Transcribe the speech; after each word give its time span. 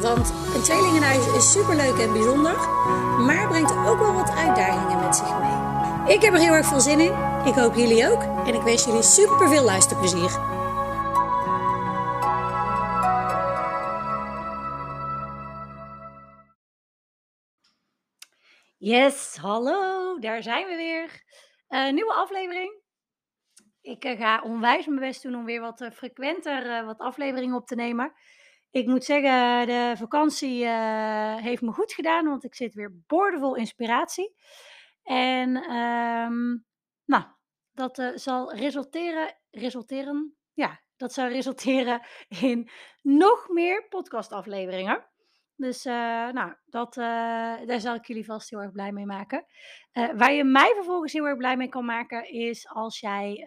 Want 0.00 0.32
een 0.54 0.62
tweelingenhuis 0.62 1.26
is 1.34 1.52
superleuk 1.52 1.98
en 1.98 2.12
bijzonder, 2.12 2.56
maar 3.26 3.48
brengt 3.48 3.72
ook 3.72 3.98
wel 3.98 4.12
wat 4.12 4.30
uitdagingen 4.30 5.00
met 5.00 5.16
zich 5.16 5.38
mee. 5.38 6.14
Ik 6.14 6.22
heb 6.22 6.32
er 6.32 6.40
heel 6.40 6.52
erg 6.52 6.66
veel 6.66 6.80
zin 6.80 7.00
in. 7.00 7.12
Ik 7.44 7.54
hoop 7.54 7.74
jullie 7.74 8.10
ook. 8.10 8.22
En 8.22 8.54
ik 8.54 8.62
wens 8.62 8.84
jullie 8.84 9.02
super 9.02 9.48
veel 9.48 9.64
luisterplezier. 9.64 10.30
Yes, 18.78 19.36
hallo, 19.36 20.18
daar 20.18 20.42
zijn 20.42 20.66
we 20.66 20.76
weer. 20.76 21.22
Uh, 21.68 21.92
nieuwe 21.92 22.12
aflevering. 22.12 22.82
Ik 23.80 24.04
uh, 24.04 24.18
ga 24.18 24.42
onwijs 24.42 24.86
mijn 24.86 25.00
best 25.00 25.22
doen 25.22 25.34
om 25.34 25.44
weer 25.44 25.60
wat 25.60 25.80
uh, 25.80 25.90
frequenter 25.90 26.84
wat 26.84 26.98
afleveringen 26.98 27.56
op 27.56 27.66
te 27.66 27.74
nemen. 27.74 28.12
Ik 28.70 28.86
moet 28.86 29.04
zeggen, 29.04 29.66
de 29.66 29.94
vakantie 29.96 30.64
uh, 30.64 31.36
heeft 31.36 31.62
me 31.62 31.72
goed 31.72 31.92
gedaan, 31.92 32.24
want 32.24 32.44
ik 32.44 32.54
zit 32.54 32.74
weer 32.74 33.02
boordevol 33.06 33.54
inspiratie. 33.54 34.34
En 35.02 35.56
um, 35.56 36.64
nou, 37.04 37.24
dat 37.72 37.98
uh, 37.98 38.10
zal 38.14 38.54
resulteren, 38.54 39.38
resulteren, 39.50 40.36
ja, 40.52 40.80
dat 40.96 41.12
zal 41.12 41.28
resulteren 41.28 42.06
in 42.40 42.70
nog 43.02 43.48
meer 43.48 43.86
podcastafleveringen. 43.88 45.06
Dus 45.56 45.86
uh, 45.86 45.92
nou, 46.28 46.54
dat, 46.64 46.94
daar 46.94 47.80
zal 47.80 47.94
ik 47.94 48.06
jullie 48.06 48.24
vast 48.24 48.50
heel 48.50 48.60
erg 48.60 48.72
blij 48.72 48.92
mee 48.92 49.06
maken. 49.06 49.46
waar 49.92 50.32
je 50.32 50.44
mij 50.44 50.72
vervolgens 50.74 51.12
heel 51.12 51.26
erg 51.26 51.36
blij 51.36 51.56
mee 51.56 51.68
kan 51.68 51.84
maken, 51.84 52.30
is 52.32 52.68
als 52.68 53.00
jij 53.00 53.46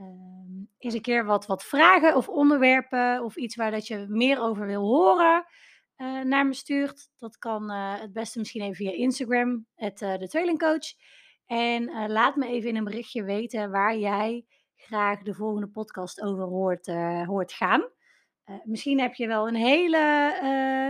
um, 0.00 0.68
eens 0.78 0.94
een 0.94 1.00
keer 1.00 1.24
wat, 1.24 1.46
wat 1.46 1.64
vragen 1.64 2.16
of 2.16 2.28
onderwerpen 2.28 3.24
of 3.24 3.36
iets 3.36 3.56
waar 3.56 3.70
dat 3.70 3.86
je 3.86 4.06
meer 4.08 4.40
over 4.40 4.66
wil 4.66 4.82
horen 4.82 5.44
uh, 6.00 6.22
naar 6.22 6.46
me 6.46 6.54
stuurt. 6.54 7.10
Dat 7.18 7.38
kan 7.38 7.70
uh, 7.70 8.00
het 8.00 8.12
beste 8.12 8.38
misschien 8.38 8.62
even 8.62 8.74
via 8.74 8.92
Instagram, 8.92 9.66
het, 9.74 10.00
uh, 10.00 10.16
de 10.16 10.28
Tweelingcoach. 10.28 10.94
En 11.46 12.08
laat 12.08 12.36
me 12.36 12.46
even 12.46 12.68
in 12.68 12.76
een 12.76 12.84
berichtje 12.84 13.24
weten 13.24 13.70
waar 13.70 13.96
jij 13.96 14.44
graag 14.76 15.22
de 15.22 15.34
volgende 15.34 15.68
podcast 15.68 16.22
over 16.22 16.44
hoort, 16.44 16.86
hoort 17.26 17.52
gaan. 17.52 17.90
misschien 18.64 19.00
heb 19.00 19.14
je 19.14 19.26
wel 19.26 19.48
een 19.48 19.54
hele 19.54 19.98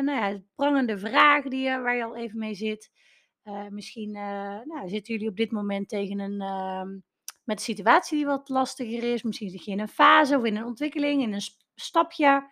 nou 0.02 0.18
ja, 0.18 0.40
prangende 0.54 0.98
vraag 0.98 1.44
die 1.44 1.60
je, 1.60 1.80
waar 1.80 1.96
je 1.96 2.04
al 2.04 2.16
even 2.16 2.38
mee 2.38 2.54
zit. 2.54 2.90
misschien 3.70 4.10
nou, 4.10 4.88
zitten 4.88 5.14
jullie 5.14 5.28
op 5.28 5.36
dit 5.36 5.50
moment 5.50 5.88
tegen 5.88 6.18
een 6.18 6.40
ehm, 6.40 6.98
met 7.50 7.58
de 7.58 7.64
situatie 7.64 8.16
die 8.16 8.26
wat 8.26 8.48
lastiger 8.48 9.12
is. 9.12 9.22
Misschien 9.22 9.50
zit 9.50 9.64
je 9.64 9.70
in 9.70 9.80
een 9.80 9.88
fase 9.88 10.36
of 10.36 10.44
in 10.44 10.56
een 10.56 10.64
ontwikkeling, 10.64 11.22
in 11.22 11.32
een 11.32 11.42
stapje 11.74 12.50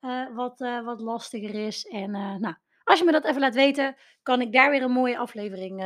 uh, 0.00 0.34
wat, 0.34 0.60
uh, 0.60 0.84
wat 0.84 1.00
lastiger 1.00 1.66
is. 1.66 1.86
En 1.86 2.14
uh, 2.14 2.34
nou, 2.34 2.54
als 2.84 2.98
je 2.98 3.04
me 3.04 3.12
dat 3.12 3.24
even 3.24 3.40
laat 3.40 3.54
weten, 3.54 3.96
kan 4.22 4.40
ik 4.40 4.52
daar 4.52 4.70
weer 4.70 4.82
een 4.82 4.90
mooie 4.90 5.18
aflevering 5.18 5.80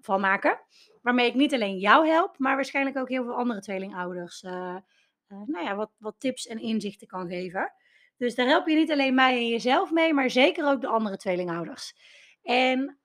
van 0.00 0.20
maken. 0.20 0.60
Waarmee 1.02 1.26
ik 1.26 1.34
niet 1.34 1.54
alleen 1.54 1.78
jou 1.78 2.08
help, 2.08 2.38
maar 2.38 2.54
waarschijnlijk 2.54 2.96
ook 2.96 3.08
heel 3.08 3.24
veel 3.24 3.36
andere 3.36 3.60
tweelingouders 3.60 4.42
nou 5.46 5.64
ja, 5.64 5.74
wat, 5.74 5.90
wat 5.98 6.14
tips 6.18 6.46
en 6.46 6.58
inzichten 6.60 7.06
kan 7.06 7.28
geven. 7.28 7.72
Dus 8.16 8.34
daar 8.34 8.46
help 8.46 8.68
je 8.68 8.74
niet 8.74 8.90
alleen 8.90 9.14
mij 9.14 9.36
en 9.36 9.48
jezelf 9.48 9.90
mee, 9.90 10.14
maar 10.14 10.30
zeker 10.30 10.66
ook 10.66 10.80
de 10.80 10.86
andere 10.86 11.16
tweelingouders. 11.16 11.96
En 12.42 12.98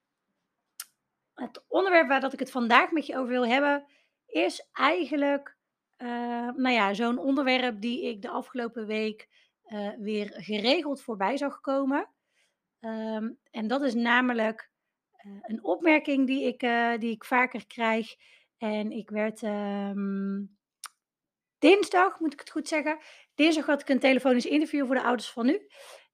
het 1.34 1.64
onderwerp 1.68 2.08
waar 2.08 2.22
dat 2.22 2.34
ik 2.34 2.40
het 2.40 2.52
vandaag 2.52 2.92
met 2.92 3.06
je 3.06 3.18
over 3.18 3.30
wil 3.30 3.48
hebben, 3.48 3.86
is 4.30 4.68
eigenlijk 4.72 5.58
uh, 5.98 6.08
nou 6.56 6.70
ja, 6.70 6.94
zo'n 6.94 7.18
onderwerp 7.18 7.82
die 7.82 8.06
ik 8.06 8.22
de 8.22 8.30
afgelopen 8.30 8.86
week 8.86 9.28
uh, 9.66 9.90
weer 9.98 10.34
geregeld 10.36 11.02
voorbij 11.02 11.38
zag 11.38 11.62
komen. 11.62 12.10
Um, 12.80 13.40
en 13.52 13.68
dat 13.68 13.82
is 13.82 13.94
namelijk 13.94 14.72
uh, 15.26 15.38
een 15.42 15.64
opmerking 15.64 16.28
die 16.28 16.44
ik, 16.44 16.60
die 17.00 17.12
ik 17.12 17.24
vaker 17.24 17.68
krijg. 17.68 18.16
En 18.58 18.92
ik 18.92 19.10
werd 19.10 19.42
um, 19.42 20.58
dinsdag, 21.58 22.20
moet 22.20 22.34
ik 22.34 22.40
het 22.40 22.50
goed 22.50 22.68
zeggen. 22.68 23.00
Dinsdag 23.36 23.66
had 23.66 23.82
ik 23.82 23.90
een 23.90 24.00
telefonisch 24.00 24.46
interview 24.46 24.86
voor 24.86 24.96
de 24.96 25.04
ouders 25.04 25.30
van 25.32 25.46
nu. 25.46 25.68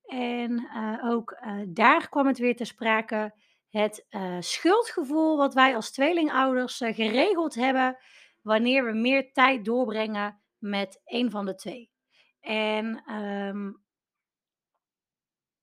En 0.06 0.70
ook 1.04 1.38
daar 1.68 2.10
kwam 2.10 2.28
het 2.28 2.38
weer 2.38 2.56
te 2.56 2.66
sprake 2.66 3.34
het 3.78 4.06
uh, 4.10 4.38
schuldgevoel 4.40 5.38
wat 5.38 5.54
wij 5.54 5.76
als 5.76 5.92
tweelingouders 5.92 6.82
uh, 6.82 6.96
geregeld 6.96 7.56
hebben 7.56 7.98
wanneer 8.42 8.86
we 8.86 8.94
meer 8.94 9.32
tijd 9.32 9.66
doorbrengen 9.66 10.42
met 10.58 11.02
een 11.06 11.32
van 11.32 11.46
de 11.46 11.56
twee. 11.56 11.92
En 12.40 13.14
um, 13.14 13.84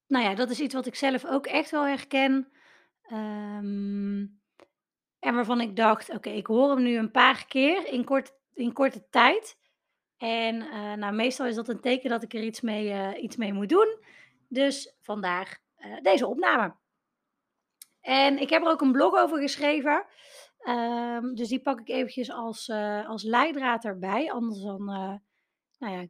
nou 0.07 0.25
ja, 0.25 0.35
dat 0.35 0.51
is 0.51 0.61
iets 0.61 0.75
wat 0.75 0.87
ik 0.87 0.95
zelf 0.95 1.27
ook 1.27 1.47
echt 1.47 1.71
wel 1.71 1.87
herken. 1.87 2.53
Um, 3.13 4.41
en 5.19 5.35
waarvan 5.35 5.61
ik 5.61 5.77
dacht, 5.77 6.11
oké, 6.11 6.31
ik 6.31 6.47
hoor 6.47 6.71
hem 6.71 6.83
nu 6.83 6.97
een 6.97 7.11
paar 7.11 7.47
keer 7.47 7.87
in, 7.87 8.05
kort, 8.05 8.33
in 8.55 8.73
korte 8.73 9.09
tijd. 9.11 9.59
En 10.17 10.57
uh, 10.57 10.93
nou, 10.93 11.15
meestal 11.15 11.47
is 11.47 11.55
dat 11.55 11.69
een 11.69 11.81
teken 11.81 12.11
dat 12.11 12.23
ik 12.23 12.35
er 12.35 12.43
iets 12.43 12.61
mee, 12.61 13.17
iets 13.19 13.37
mee 13.37 13.53
moet 13.53 13.69
doen. 13.69 14.05
Dus 14.49 14.97
vandaar 15.01 15.61
deze 16.03 16.27
opname. 16.27 16.81
En 18.03 18.39
ik 18.39 18.51
heb 18.51 18.63
er 18.63 18.71
ook 18.71 18.81
een 18.81 18.93
blog 18.93 19.15
over 19.15 19.41
geschreven. 19.41 20.07
Um, 20.69 21.35
dus 21.35 21.49
die 21.49 21.63
pak 21.63 21.81
ik 21.81 21.89
eventjes 21.89 22.31
als, 22.31 22.69
uh, 22.69 23.09
als 23.09 23.23
leidraad 23.23 23.85
erbij. 23.85 24.33
Anders 24.33 24.63
dan, 24.63 24.81
uh, 24.91 25.15
nou 25.79 26.01
ja, 26.01 26.07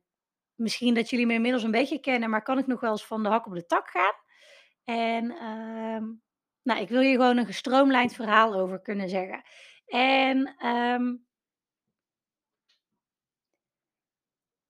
misschien 0.55 0.95
dat 0.95 1.11
jullie 1.11 1.27
me 1.27 1.33
inmiddels 1.33 1.63
een 1.63 1.71
beetje 1.71 2.01
kennen, 2.01 2.31
maar 2.31 2.43
kan 2.43 2.59
ik 2.59 2.67
nog 2.67 2.81
wel 2.81 2.91
eens 2.91 3.07
van 3.07 3.23
de 3.23 3.29
hak 3.29 3.47
op 3.47 3.55
de 3.55 3.67
tak 3.67 3.89
gaan. 3.89 4.15
En 4.85 5.47
um, 5.47 6.23
nou, 6.63 6.81
ik 6.81 6.89
wil 6.89 7.01
hier 7.01 7.17
gewoon 7.17 7.37
een 7.37 7.47
gestroomlijnd 7.47 8.15
verhaal 8.15 8.55
over 8.55 8.81
kunnen 8.81 9.09
zeggen. 9.09 9.43
En 9.87 10.67
um, 10.67 11.27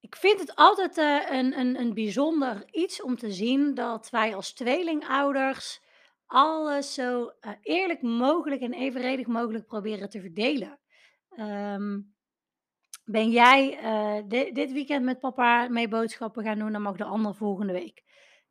ik 0.00 0.16
vind 0.16 0.40
het 0.40 0.54
altijd 0.54 0.98
uh, 0.98 1.30
een, 1.30 1.58
een, 1.58 1.80
een 1.80 1.94
bijzonder 1.94 2.68
iets 2.70 3.02
om 3.02 3.16
te 3.16 3.32
zien 3.32 3.74
dat 3.74 4.10
wij 4.10 4.34
als 4.34 4.52
tweelingouders 4.52 5.81
alles 6.32 6.94
zo 6.94 7.32
uh, 7.40 7.52
eerlijk 7.62 8.02
mogelijk 8.02 8.60
en 8.60 8.72
evenredig 8.72 9.26
mogelijk 9.26 9.66
proberen 9.66 10.10
te 10.10 10.20
verdelen. 10.20 10.80
Um, 11.38 12.14
ben 13.04 13.30
jij 13.30 13.78
di 14.26 14.52
dit 14.52 14.72
weekend 14.72 15.04
met 15.04 15.18
papa 15.18 15.68
mee 15.68 15.88
boodschappen 15.88 16.44
gaan 16.44 16.58
doen, 16.58 16.72
dan 16.72 16.82
mag 16.82 16.96
de 16.96 17.04
ander 17.04 17.34
volgende 17.34 17.72
week. 17.72 18.02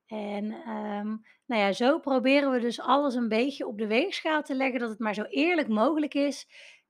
En 0.06 0.46
um, 0.70 1.22
nou 1.46 1.62
ja, 1.62 1.72
zo 1.72 2.00
proberen 2.00 2.52
we 2.52 2.60
dus 2.60 2.80
alles 2.80 3.16
een 3.16 3.28
beetje 3.28 3.68
op 3.68 3.78
de 3.78 3.88
weegschaal 3.88 4.42
te 4.42 4.56
leggen, 4.56 4.80
dat 4.80 4.90
het 4.90 5.00
maar 5.00 5.14
zo 5.14 5.24
eerlijk 5.24 5.68
mogelijk 5.68 6.14
is. 6.14 6.48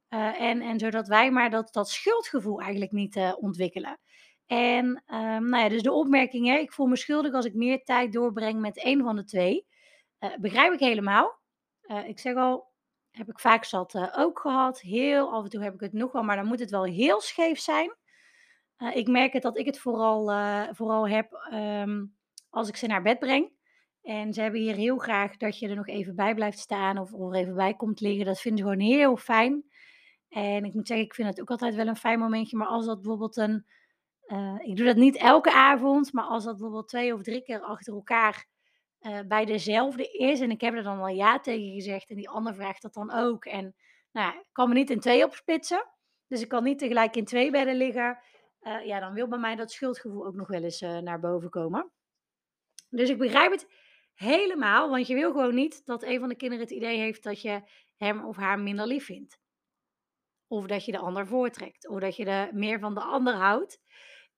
Uh, 0.10 0.42
en, 0.42 0.62
en 0.62 0.80
zodat 0.80 1.08
wij 1.08 1.32
maar 1.32 1.50
dat, 1.50 1.74
dat 1.74 1.90
schuldgevoel 1.90 2.60
eigenlijk 2.62 2.92
niet 2.92 3.36
ontwikkelen. 3.40 4.00
En 4.46 4.86
um, 4.86 5.50
nou 5.50 5.64
ja, 5.64 5.70
dus 5.70 5.82
de 5.82 5.92
opmerking, 5.92 6.48
hè, 6.48 6.58
ik 6.58 6.74
voel 6.74 6.88
me 6.88 6.96
schuldig 6.96 7.34
als 7.34 7.46
ik 7.46 7.54
meer 7.54 7.84
tijd 7.84 8.14
doorbreng 8.14 8.60
met 8.60 8.86
een 8.86 9.04
van 9.04 9.16
de 9.16 9.24
twee. 9.24 9.66
Uh, 10.22 10.38
begrijp 10.40 10.74
ik 10.74 10.80
helemaal. 10.80 11.40
Uh, 11.84 12.08
ik 12.08 12.20
zeg 12.20 12.36
al, 12.36 12.72
heb 13.12 13.30
ik 13.30 13.40
vaak 13.40 13.64
zat 13.64 13.94
uh, 13.94 14.14
ook 14.18 14.40
gehad. 14.40 14.82
Heel 14.82 15.34
af 15.34 15.44
en 15.44 15.50
toe 15.50 15.64
heb 15.64 15.74
ik 15.74 15.80
het 15.80 15.94
nog 15.94 16.12
wel, 16.12 16.24
maar 16.24 16.36
dan 16.36 16.46
moet 16.46 16.60
het 16.60 16.70
wel 16.70 16.84
heel 16.84 17.22
scheef 17.22 17.60
zijn. 17.60 17.96
ik 18.94 19.08
merk 19.08 19.34
het 19.34 19.42
dat 19.42 19.58
ik 19.58 19.66
het 19.66 19.80
vooral, 19.80 20.26
vooral 20.74 21.08
heb 21.08 21.50
um, 21.54 22.16
als 22.50 22.68
ik 22.68 22.76
ze 22.76 22.88
naar 22.88 23.02
bed 23.02 23.20
breng. 23.20 23.52
En 24.02 24.34
ze 24.34 24.42
hebben 24.42 24.62
hier 24.62 24.76
heel 24.76 24.98
graag 24.98 25.38
dat 25.38 25.60
je 25.60 25.68
er 25.68 25.76
nog 25.76 25.88
even 25.88 26.16
bij 26.16 26.36
blijft 26.36 26.60
staan 26.60 26.98
of, 26.98 27.14
of 27.14 27.34
er 27.34 27.40
even 27.40 27.56
bij 27.56 27.74
komt 27.74 28.00
liggen. 28.00 28.26
Dat 28.26 28.42
vinden 28.42 28.66
ze 28.66 28.72
gewoon 28.72 28.88
heel 28.88 29.18
fijn. 29.18 29.64
En 30.30 30.66
ik 30.66 30.74
moet 30.74 30.88
zeggen, 30.88 31.06
ik 31.06 31.14
vind 31.14 31.28
het 31.28 31.42
ook 31.42 31.50
altijd 31.50 31.76
wel 31.76 31.88
een 31.88 31.96
fijn 31.96 32.20
momentje. 32.20 32.58
Maar 32.58 32.68
als 32.68 32.86
dat 32.86 33.02
bijvoorbeeld 33.02 33.38
een. 33.38 33.66
ik 34.64 34.76
doe 34.76 34.86
dat 34.86 34.96
niet 34.96 35.18
elke 35.18 35.54
avond, 35.54 36.14
maar 36.14 36.26
als 36.26 36.44
dat 36.44 36.54
bijvoorbeeld 36.54 36.88
twee 36.88 37.14
of 37.14 37.22
drie 37.22 37.42
keer 37.42 37.62
achter 37.62 37.94
elkaar 37.94 38.50
uh, 39.02 39.20
bij 39.28 39.46
dezelfde 39.46 40.12
is. 40.12 40.40
En 40.40 40.52
ik 40.52 40.62
heb 40.62 40.74
er 40.74 40.84
dan 40.84 40.98
wel 40.98 41.08
ja 41.08 41.40
tegen 41.40 41.74
gezegd. 41.74 42.10
En 42.10 42.16
die 42.16 42.30
ander 42.30 42.56
vraagt 42.56 42.82
dat 42.82 42.94
dan 42.94 43.12
ook. 43.12 43.46
En 43.46 43.76
nou 44.12 44.34
ik 44.34 44.46
kan 44.52 44.70
me 44.70 44.74
niet 44.74 44.90
in 44.90 45.00
twee 45.00 45.24
opsplitsen. 45.24 45.88
Dus 46.28 46.42
ik 46.42 46.48
kan 46.48 46.64
niet 46.64 46.80
tegelijk 46.80 47.16
in 47.16 47.26
twee 47.26 47.52
bedden 47.52 47.76
liggen. 47.76 48.20
Uh, 48.62 48.86
ja, 48.86 49.00
dan 49.00 49.14
wil 49.14 49.28
bij 49.28 49.40
mij 49.40 49.56
dat 49.56 49.72
schuldgevoel 49.72 50.26
ook 50.26 50.36
nog 50.36 50.48
wel 50.48 50.64
eens 50.64 50.82
uh, 50.82 50.98
naar 50.98 51.20
boven 51.20 51.50
komen. 51.50 51.92
Dus 52.90 53.10
ik 53.10 53.18
begrijp 53.18 53.52
het 53.52 53.68
Helemaal, 54.22 54.90
want 54.90 55.08
je 55.08 55.14
wil 55.14 55.32
gewoon 55.32 55.56
niet 55.56 55.86
dat 55.86 56.04
een 56.04 56.20
van 56.20 56.30
de 56.30 56.36
kinderen 56.36 56.64
het 56.64 56.74
idee 56.74 56.98
heeft 56.98 57.24
dat 57.24 57.42
je 57.42 57.62
hem 57.98 58.26
of 58.26 58.36
haar 58.36 58.60
minder 58.60 58.88
lief 58.88 59.06
vindt. 59.06 59.40
Of 60.48 60.66
dat 60.66 60.86
je 60.86 60.92
de 60.92 60.98
ander 60.98 61.28
voortrekt, 61.28 61.88
of 61.88 62.00
dat 62.00 62.16
je 62.16 62.26
de 62.26 62.50
meer 62.54 62.80
van 62.80 62.94
de 62.94 63.02
ander 63.02 63.34
houdt. 63.34 63.80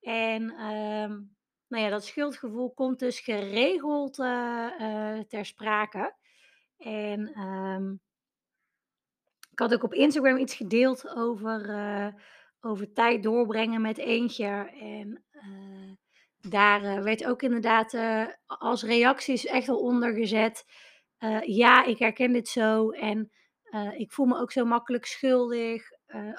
En, 0.00 0.50
ehm, 0.50 1.20
nou 1.68 1.84
ja, 1.84 1.90
dat 1.90 2.04
schuldgevoel 2.04 2.72
komt 2.72 2.98
dus 2.98 3.20
geregeld, 3.20 4.18
eh, 4.18 4.66
eh, 4.78 5.24
ter 5.28 5.46
sprake. 5.46 6.14
En, 6.78 7.32
ehm 7.34 7.92
ik 9.50 9.60
had 9.60 9.74
ook 9.74 9.82
op 9.82 9.94
Instagram 9.94 10.36
iets 10.36 10.54
gedeeld 10.54 11.08
over, 11.16 11.68
eh, 11.68 12.08
over 12.60 12.92
tijd 12.92 13.22
doorbrengen 13.22 13.80
met 13.80 13.98
eentje. 13.98 14.70
En 14.80 15.24
daar 16.40 17.02
werd 17.02 17.24
ook 17.26 17.42
inderdaad 17.42 17.96
als 18.46 18.82
reacties 18.82 19.46
echt 19.46 19.66
wel 19.66 19.78
onder 19.78 20.14
gezet. 20.14 20.64
ja, 21.46 21.84
ik 21.84 21.98
herken 21.98 22.32
dit 22.32 22.48
zo 22.48 22.90
en 22.90 23.30
ik 23.96 24.12
voel 24.12 24.26
me 24.26 24.38
ook 24.38 24.52
zo 24.52 24.64
makkelijk 24.64 25.06
schuldig. 25.06 25.82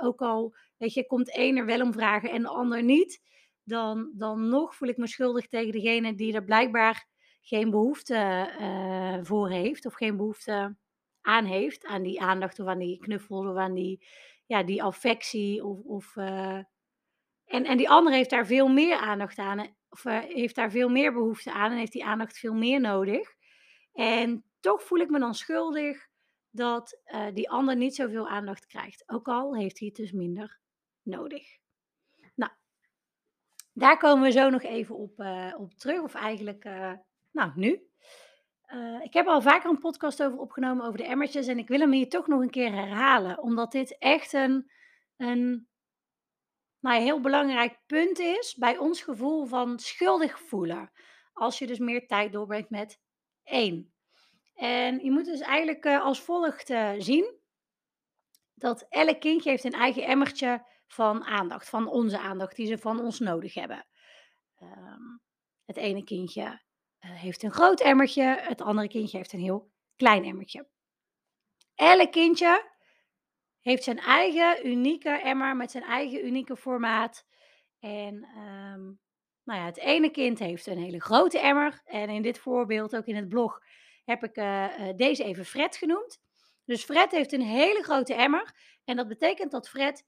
Ook 0.01 0.21
al, 0.21 0.55
weet 0.77 0.93
je, 0.93 1.05
komt 1.05 1.35
één 1.35 1.57
er 1.57 1.65
wel 1.65 1.81
om 1.81 1.93
vragen 1.93 2.29
en 2.29 2.41
de 2.41 2.47
ander 2.47 2.83
niet. 2.83 3.21
Dan, 3.67 4.11
dan 4.13 4.49
nog 4.49 4.75
voel 4.75 4.89
ik 4.89 4.97
me 4.97 5.07
schuldig 5.07 5.47
tegen 5.47 5.71
degene 5.71 6.15
die 6.15 6.33
er 6.33 6.43
blijkbaar 6.43 7.07
geen 7.41 7.69
behoefte 7.69 8.15
eh, 8.59 9.19
voor 9.21 9.49
heeft. 9.49 9.85
Of 9.85 9.93
geen 9.93 10.17
behoefte 10.17 10.75
aan 11.21 11.45
heeft. 11.45 11.85
Aan 11.85 12.03
die 12.03 12.21
aandacht 12.21 12.59
of 12.59 12.67
aan 12.67 12.79
die 12.79 12.99
knuffel 12.99 13.49
of 13.49 13.57
aan 13.57 13.73
die, 13.73 14.07
ja, 14.45 14.63
die 14.63 14.83
affectie. 14.83 15.65
Of, 15.65 15.79
of, 15.79 16.15
eh, 16.17 16.59
en, 17.45 17.65
en 17.65 17.77
die 17.77 17.89
ander 17.89 18.13
heeft 18.13 18.29
daar 18.29 18.45
veel 18.45 18.67
meer 18.67 18.97
aandacht 18.97 19.37
aan. 19.37 19.75
Of 19.89 20.05
eh, 20.05 20.19
heeft 20.19 20.55
daar 20.55 20.71
veel 20.71 20.89
meer 20.89 21.13
behoefte 21.13 21.51
aan. 21.51 21.71
En 21.71 21.77
heeft 21.77 21.91
die 21.91 22.05
aandacht 22.05 22.37
veel 22.37 22.53
meer 22.53 22.81
nodig. 22.81 23.35
En 23.93 24.43
toch 24.59 24.83
voel 24.83 24.99
ik 24.99 25.09
me 25.09 25.19
dan 25.19 25.35
schuldig 25.35 26.07
dat 26.49 27.01
die 27.33 27.49
ander 27.49 27.75
niet 27.75 27.95
zoveel 27.95 28.27
aandacht 28.27 28.65
krijgt. 28.65 29.03
Ook 29.09 29.27
al 29.27 29.55
heeft 29.55 29.79
hij 29.79 29.87
het 29.87 29.97
dus 29.97 30.11
minder 30.11 30.59
nodig. 31.01 31.57
Daar 33.77 33.97
komen 33.97 34.23
we 34.23 34.31
zo 34.31 34.49
nog 34.49 34.63
even 34.63 34.95
op, 34.95 35.19
eh, 35.19 35.53
op 35.57 35.73
terug. 35.73 36.01
Of 36.01 36.13
eigenlijk, 36.13 36.63
eh, 36.63 36.91
nou, 37.31 37.51
nu. 37.55 37.87
Eh, 38.61 38.99
ik 39.03 39.13
heb 39.13 39.27
al 39.27 39.41
vaker 39.41 39.69
een 39.69 39.79
podcast 39.79 40.23
over 40.23 40.39
opgenomen 40.39 40.85
over 40.85 40.97
de 40.97 41.05
emmertjes. 41.05 41.47
En 41.47 41.57
ik 41.57 41.67
wil 41.67 41.79
hem 41.79 41.91
hier 41.91 42.09
toch 42.09 42.27
nog 42.27 42.41
een 42.41 42.49
keer 42.49 42.71
herhalen. 42.71 43.41
Omdat 43.41 43.71
dit 43.71 43.97
echt 43.97 44.33
een, 44.33 44.71
een 45.17 45.67
nou 46.79 47.01
heel 47.01 47.19
belangrijk 47.19 47.79
punt 47.85 48.19
is 48.19 48.55
bij 48.55 48.77
ons 48.77 49.01
gevoel 49.01 49.45
van 49.45 49.79
schuldig 49.79 50.39
voelen. 50.39 50.91
Als 51.33 51.59
je 51.59 51.67
dus 51.67 51.79
meer 51.79 52.07
tijd 52.07 52.31
doorbrengt 52.31 52.69
met 52.69 52.99
één. 53.43 53.93
En 54.53 54.99
je 55.03 55.11
moet 55.11 55.25
dus 55.25 55.39
eigenlijk 55.39 55.85
als 55.85 56.19
volgt 56.19 56.73
zien 56.97 57.33
dat 58.53 58.85
elk 58.89 59.19
kindje 59.19 59.49
heeft 59.49 59.63
een 59.63 59.71
eigen 59.71 60.03
emmertje 60.03 60.65
van 60.87 61.23
aandacht, 61.23 61.69
van 61.69 61.87
onze 61.87 62.19
aandacht, 62.19 62.55
die 62.55 62.67
ze 62.67 62.77
van 62.77 62.99
ons 62.99 63.19
nodig 63.19 63.53
hebben. 63.53 63.85
Ehm, 64.55 65.17
het 65.65 65.77
ene 65.77 66.03
kindje 66.03 66.61
eh, 66.99 67.11
heeft 67.11 67.43
een 67.43 67.51
groot 67.51 67.81
emmertje, 67.81 68.23
het 68.23 68.61
andere 68.61 68.87
kindje 68.87 69.17
heeft 69.17 69.33
een 69.33 69.39
heel 69.39 69.71
klein 69.95 70.23
emmertje. 70.23 70.67
Elk 71.75 72.11
kindje 72.11 72.71
heeft 73.61 73.83
zijn 73.83 73.99
eigen 73.99 74.67
unieke 74.67 75.09
emmer 75.09 75.55
met 75.55 75.71
zijn 75.71 75.83
eigen 75.83 76.25
unieke 76.25 76.57
formaat. 76.57 77.25
En 77.79 78.23
ehm, 78.23 78.83
nou 79.43 79.59
ja, 79.59 79.65
het 79.65 79.77
ene 79.77 80.09
kind 80.09 80.39
heeft 80.39 80.67
een 80.67 80.77
hele 80.77 81.01
grote 81.01 81.39
emmer. 81.39 81.81
En 81.85 82.09
in 82.09 82.21
dit 82.21 82.39
voorbeeld, 82.39 82.95
ook 82.95 83.05
in 83.05 83.15
het 83.15 83.29
blog, 83.29 83.61
heb 84.05 84.23
ik 84.23 84.35
eh, 84.35 84.89
eh, 84.89 84.95
deze 84.95 85.23
even 85.23 85.45
Fred 85.45 85.77
genoemd. 85.77 86.19
Dus 86.65 86.83
Fred 86.83 87.11
heeft 87.11 87.31
een 87.31 87.41
hele 87.41 87.83
grote 87.83 88.13
emmer. 88.13 88.55
En 88.83 88.95
dat 88.95 89.07
betekent 89.07 89.51
dat 89.51 89.69
Fred 89.69 90.05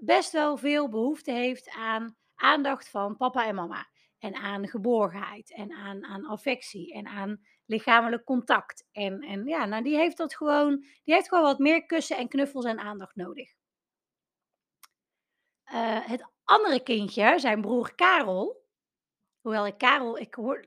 best 0.00 0.32
wel 0.32 0.56
veel 0.56 0.88
behoefte 0.88 1.32
heeft 1.32 1.70
aan 1.70 2.16
aandacht 2.34 2.88
van 2.88 3.16
papa 3.16 3.46
en 3.46 3.54
mama. 3.54 3.92
En 4.18 4.34
aan 4.34 4.68
geborgenheid 4.68 5.52
en 5.54 5.72
aan, 5.72 6.04
aan 6.04 6.26
affectie 6.26 6.92
en 6.92 7.06
aan 7.06 7.40
lichamelijk 7.66 8.24
contact. 8.24 8.88
En, 8.92 9.20
en 9.20 9.46
ja, 9.46 9.64
nou, 9.64 9.82
die 9.82 9.96
heeft 9.96 10.16
dat 10.16 10.36
gewoon, 10.36 10.80
die 11.04 11.14
heeft 11.14 11.28
gewoon 11.28 11.44
wat 11.44 11.58
meer 11.58 11.86
kussen 11.86 12.16
en 12.16 12.28
knuffels 12.28 12.64
en 12.64 12.78
aandacht 12.78 13.14
nodig. 13.14 13.52
Eh, 15.64 16.06
het 16.06 16.30
andere 16.44 16.82
kindje, 16.82 17.38
zijn 17.38 17.60
broer 17.60 17.94
Karel, 17.94 18.64
hoewel 19.40 19.66
ik 19.66 19.78
Karel, 19.78 20.18
ik 20.18 20.34
hoor, 20.34 20.66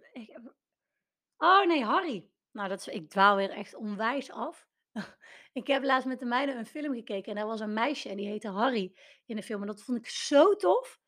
oh 1.38 1.66
nee, 1.66 1.84
Harry. 1.84 2.30
Nou, 2.52 2.70
dat 2.70 2.88
ik 2.88 3.10
dwaal 3.10 3.36
weer 3.36 3.50
echt 3.50 3.76
onwijs 3.76 4.32
af. 4.32 4.68
ik 5.58 5.68
heb 5.68 5.84
laatst 5.84 6.08
met 6.08 6.20
de 6.20 6.26
meiden 6.26 6.58
een 6.58 6.66
film 6.66 6.94
gekeken 6.94 7.30
en 7.30 7.36
daar 7.36 7.46
was 7.48 7.60
een 7.60 7.74
meisje 7.74 8.10
en 8.10 8.18
die 8.18 8.28
heette 8.28 8.50
Harry 8.50 8.94
in 9.26 9.36
de 9.36 9.44
film. 9.44 9.62
En 9.62 9.68
dat 9.68 9.84
vond 9.84 9.98
ik 9.98 10.08
zo 10.08 10.56
tof. 10.56 11.00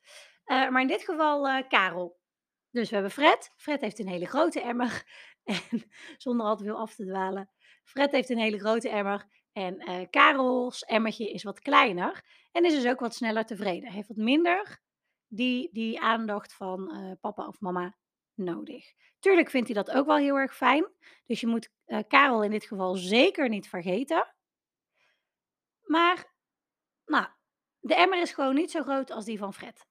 Eh, 0.43 0.69
maar 0.69 0.81
in 0.81 0.87
dit 0.87 1.03
geval 1.03 1.47
eh, 1.47 1.67
Karel. 1.67 2.19
Dus 2.71 2.87
we 2.89 2.93
hebben 2.93 3.11
Fred. 3.11 3.53
Fred 3.55 3.81
heeft 3.81 3.99
een 3.99 4.07
hele 4.07 4.25
grote 4.25 4.61
emmer. 4.61 5.03
En 5.43 5.83
zonder 6.17 6.45
al 6.45 6.55
te 6.55 6.63
veel 6.63 6.77
af 6.77 6.95
te 6.95 7.05
dwalen. 7.05 7.49
Fred 7.83 8.11
heeft 8.11 8.29
een 8.29 8.37
hele 8.37 8.59
grote 8.59 8.89
emmer. 8.89 9.25
En 9.51 9.79
eh 9.79 10.09
Karels 10.09 10.83
emmertje 10.83 11.31
is 11.31 11.43
wat 11.43 11.59
kleiner. 11.59 12.23
En 12.51 12.65
is 12.65 12.73
dus 12.73 12.87
ook 12.87 12.99
wat 12.99 13.15
sneller 13.15 13.45
tevreden. 13.45 13.91
Heeft 13.91 14.07
wat 14.07 14.17
minder 14.17 14.81
die, 15.27 15.69
die 15.71 15.99
aandacht 15.99 16.53
van 16.53 17.17
papa 17.21 17.47
of 17.47 17.59
mama 17.59 17.97
nodig. 18.35 18.93
Tuurlijk 19.19 19.49
vindt 19.49 19.67
hij 19.67 19.83
dat 19.83 19.95
ook 19.95 20.05
wel 20.05 20.17
heel 20.17 20.35
erg 20.35 20.55
fijn. 20.55 20.87
Dus 21.25 21.39
je 21.39 21.47
moet 21.47 21.71
eh, 21.85 21.99
Karel 22.07 22.43
in 22.43 22.51
dit 22.51 22.65
geval 22.65 22.95
zeker 22.95 23.49
niet 23.49 23.69
vergeten. 23.69 24.35
Maar, 25.89 26.33
nou, 27.05 27.27
de 27.79 27.95
emmer 27.95 28.21
is 28.21 28.31
gewoon 28.31 28.55
niet 28.55 28.71
zo 28.71 28.83
groot 28.83 29.11
als 29.11 29.25
die 29.25 29.37
van 29.37 29.53
Fred. 29.53 29.87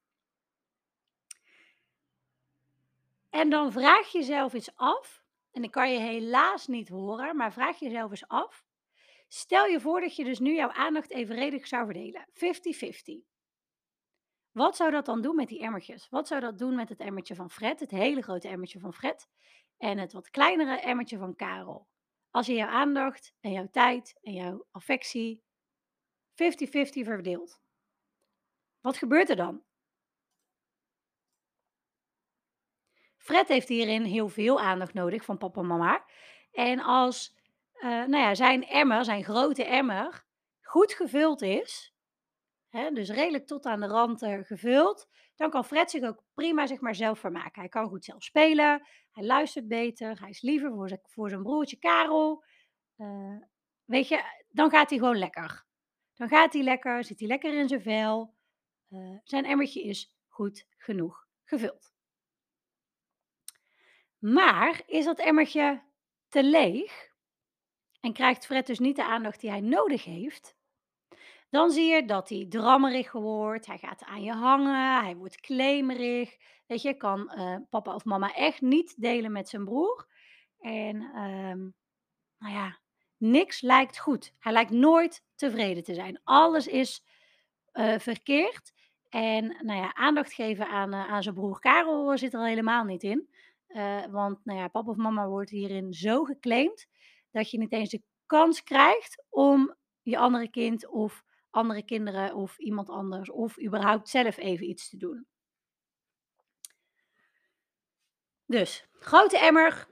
En 3.29 3.49
dan 3.49 3.71
vraag 3.71 4.11
je 4.11 4.17
jezelf 4.17 4.53
eens 4.53 4.75
af, 4.75 5.23
en 5.51 5.63
ik 5.63 5.71
kan 5.71 5.91
je 5.91 5.99
helaas 5.99 6.67
niet 6.67 6.89
horen, 6.89 7.35
maar 7.35 7.53
vraag 7.53 7.79
jezelf 7.79 8.11
eens 8.11 8.27
af. 8.27 8.65
Stel 9.27 9.65
je 9.65 9.79
voor 9.79 10.01
dat 10.01 10.15
je 10.15 10.23
dus 10.23 10.39
nu 10.39 10.53
jouw 10.53 10.71
aandacht 10.71 11.11
evenredig 11.11 11.67
zou 11.67 11.85
verdelen, 11.85 12.27
50-50. 12.33 13.27
Wat 14.51 14.75
zou 14.75 14.91
dat 14.91 15.05
dan 15.05 15.21
doen 15.21 15.35
met 15.35 15.47
die 15.47 15.61
emmertjes? 15.61 16.09
Wat 16.09 16.27
zou 16.27 16.41
dat 16.41 16.57
doen 16.57 16.75
met 16.75 16.89
het 16.89 16.99
emmertje 16.99 17.35
van 17.35 17.49
Fred, 17.49 17.79
het 17.79 17.91
hele 17.91 18.21
grote 18.21 18.47
emmertje 18.47 18.79
van 18.79 18.93
Fred, 18.93 19.27
en 19.77 19.97
het 19.97 20.13
wat 20.13 20.29
kleinere 20.29 20.79
emmertje 20.79 21.17
van 21.17 21.35
Karel? 21.35 21.87
Als 22.31 22.45
je 22.45 22.53
jouw 22.53 22.67
aandacht 22.67 23.33
en 23.39 23.51
jouw 23.51 23.67
tijd 23.71 24.17
en 24.21 24.33
jouw 24.33 24.65
affectie 24.71 25.47
50-50 26.41 27.03
verdeelt. 27.03 27.61
Wat 28.81 28.97
gebeurt 28.97 29.29
er 29.29 29.35
dan? 29.35 29.63
Fred 33.17 33.47
heeft 33.47 33.67
hierin 33.67 34.03
heel 34.03 34.29
veel 34.29 34.59
aandacht 34.59 34.93
nodig 34.93 35.23
van 35.23 35.37
papa 35.37 35.61
en 35.61 35.67
mama. 35.67 36.05
En 36.51 36.79
als 36.79 37.37
eh, 37.73 37.89
nou 37.89 38.17
ja, 38.17 38.35
zijn 38.35 38.67
emmer, 38.67 39.05
zijn 39.05 39.23
grote 39.23 39.63
emmer, 39.63 40.25
goed 40.61 40.93
gevuld 40.93 41.41
is, 41.41 41.93
hè, 42.69 42.91
dus 42.91 43.09
redelijk 43.09 43.47
tot 43.47 43.65
aan 43.65 43.79
de 43.79 43.87
rand 43.87 44.21
eh, 44.21 44.39
gevuld, 44.41 45.07
dan 45.35 45.49
kan 45.49 45.65
Fred 45.65 45.91
zich 45.91 46.03
ook 46.03 46.23
prima 46.33 46.67
zeg 46.67 46.79
maar, 46.79 46.95
zelf 46.95 47.19
vermaken. 47.19 47.61
Hij 47.61 47.69
kan 47.69 47.87
goed 47.87 48.05
zelf 48.05 48.23
spelen, 48.23 48.87
hij 49.11 49.23
luistert 49.23 49.67
beter, 49.67 50.19
hij 50.19 50.29
is 50.29 50.41
liever 50.41 50.71
voor 50.71 50.87
zijn, 50.87 51.01
voor 51.03 51.29
zijn 51.29 51.43
broertje 51.43 51.77
Karel. 51.77 52.43
Eh, 52.95 53.37
weet 53.85 54.07
je, 54.07 54.23
dan 54.49 54.69
gaat 54.69 54.89
hij 54.89 54.99
gewoon 54.99 55.17
lekker. 55.17 55.67
Dan 56.19 56.27
gaat 56.27 56.53
hij 56.53 56.63
lekker, 56.63 57.03
zit 57.03 57.19
hij 57.19 57.27
lekker 57.27 57.53
in 57.53 57.67
zijn 57.67 57.81
vel. 57.81 58.35
Eh, 58.89 59.17
zijn 59.23 59.45
emmertje 59.45 59.83
is 59.83 60.15
goed 60.27 60.67
genoeg 60.77 61.27
gevuld. 61.43 61.93
Maar 64.17 64.81
is 64.85 65.05
dat 65.05 65.19
emmertje 65.19 65.83
te 66.27 66.43
leeg 66.43 67.09
en 67.99 68.13
krijgt 68.13 68.45
Fred 68.45 68.67
dus 68.67 68.79
niet 68.79 68.95
de 68.95 69.03
aandacht 69.03 69.39
die 69.39 69.49
hij 69.49 69.59
nodig 69.59 70.03
heeft, 70.03 70.55
dan 71.49 71.71
zie 71.71 71.85
je 71.85 72.05
dat 72.05 72.29
hij 72.29 72.45
drammerig 72.49 73.11
wordt, 73.11 73.65
hij 73.65 73.77
gaat 73.77 74.03
aan 74.03 74.23
je 74.23 74.33
hangen, 74.33 75.03
hij 75.03 75.15
wordt 75.15 75.41
klemerig. 75.41 76.37
Weet 76.65 76.81
je, 76.81 76.93
kan 76.93 77.29
eh, 77.29 77.57
papa 77.69 77.95
of 77.95 78.05
mama 78.05 78.33
echt 78.33 78.61
niet 78.61 79.01
delen 79.01 79.31
met 79.31 79.49
zijn 79.49 79.65
broer. 79.65 80.07
En 80.59 81.01
ehm, 81.01 81.69
nou 82.37 82.53
ja, 82.53 82.79
niks 83.19 83.61
lijkt 83.61 83.99
goed. 83.99 84.33
Hij 84.39 84.51
lijkt 84.51 84.71
nooit 84.71 85.23
tevreden 85.35 85.83
te 85.83 85.93
zijn. 85.93 86.21
Alles 86.23 86.67
is 86.67 87.03
eh, 87.71 87.99
verkeerd. 87.99 88.73
En 89.09 89.57
nou 89.61 89.79
ja, 89.79 89.93
aandacht 89.93 90.33
geven 90.33 90.67
aan, 90.67 90.93
eh, 90.93 91.11
aan 91.11 91.23
zijn 91.23 91.35
broer 91.35 91.59
Karel 91.59 92.17
zit 92.17 92.33
er 92.33 92.39
al 92.39 92.45
helemaal 92.45 92.83
niet 92.83 93.03
in. 93.03 93.29
Eh, 93.67 94.05
want 94.05 94.45
nou 94.45 94.59
ja, 94.59 94.67
papa 94.67 94.89
of 94.89 94.97
mama 94.97 95.27
wordt 95.27 95.49
hierin 95.49 95.93
zo 95.93 96.23
geclaimd 96.23 96.87
dat 97.31 97.51
je 97.51 97.57
niet 97.57 97.71
eens 97.71 97.89
de 97.89 98.01
kans 98.25 98.63
krijgt 98.63 99.23
om 99.29 99.75
je 100.01 100.17
andere 100.17 100.49
kind 100.49 100.87
of 100.87 101.23
andere 101.49 101.83
kinderen 101.83 102.35
of 102.35 102.57
iemand 102.57 102.89
anders 102.89 103.31
of 103.31 103.61
überhaupt 103.61 104.09
zelf 104.09 104.37
even 104.37 104.69
iets 104.69 104.89
te 104.89 104.97
doen. 104.97 105.27
Dus, 108.45 108.85
grote 108.91 109.37
emmer, 109.37 109.87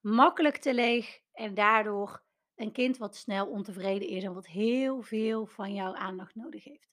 makkelijk 0.00 0.56
te 0.56 0.74
leeg 0.74 1.20
en 1.40 1.54
daardoor 1.54 2.22
een 2.54 2.72
kind 2.72 2.96
wat 2.96 3.16
snel 3.16 3.46
ontevreden 3.46 4.08
is 4.08 4.24
en 4.24 4.34
wat 4.34 4.46
heel 4.46 5.02
veel 5.02 5.46
van 5.46 5.74
jouw 5.74 5.94
aandacht 5.94 6.34
nodig 6.34 6.64
heeft. 6.64 6.88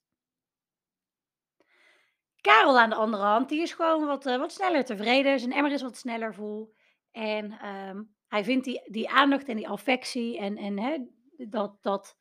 Karel 2.41 2.79
aan 2.79 2.89
de 2.89 2.95
andere 2.95 3.23
hand, 3.23 3.49
die 3.49 3.61
is 3.61 3.73
gewoon 3.73 4.05
wat, 4.05 4.25
eh, 4.25 4.37
wat 4.37 4.51
sneller 4.51 4.85
tevreden. 4.85 5.39
Zijn 5.39 5.51
emmer 5.51 5.71
is 5.71 5.81
wat 5.81 5.97
sneller 5.97 6.33
vol. 6.33 6.73
En 7.11 7.51
ehm, 7.51 8.03
hij 8.27 8.43
vindt 8.43 8.65
die, 8.65 8.81
die 8.85 9.09
aandacht 9.09 9.47
en 9.47 9.55
die 9.55 9.67
affectie 9.67 10.37
en, 10.37 10.57
en 10.57 11.09
dat, 11.37 11.77
dat, 11.81 12.17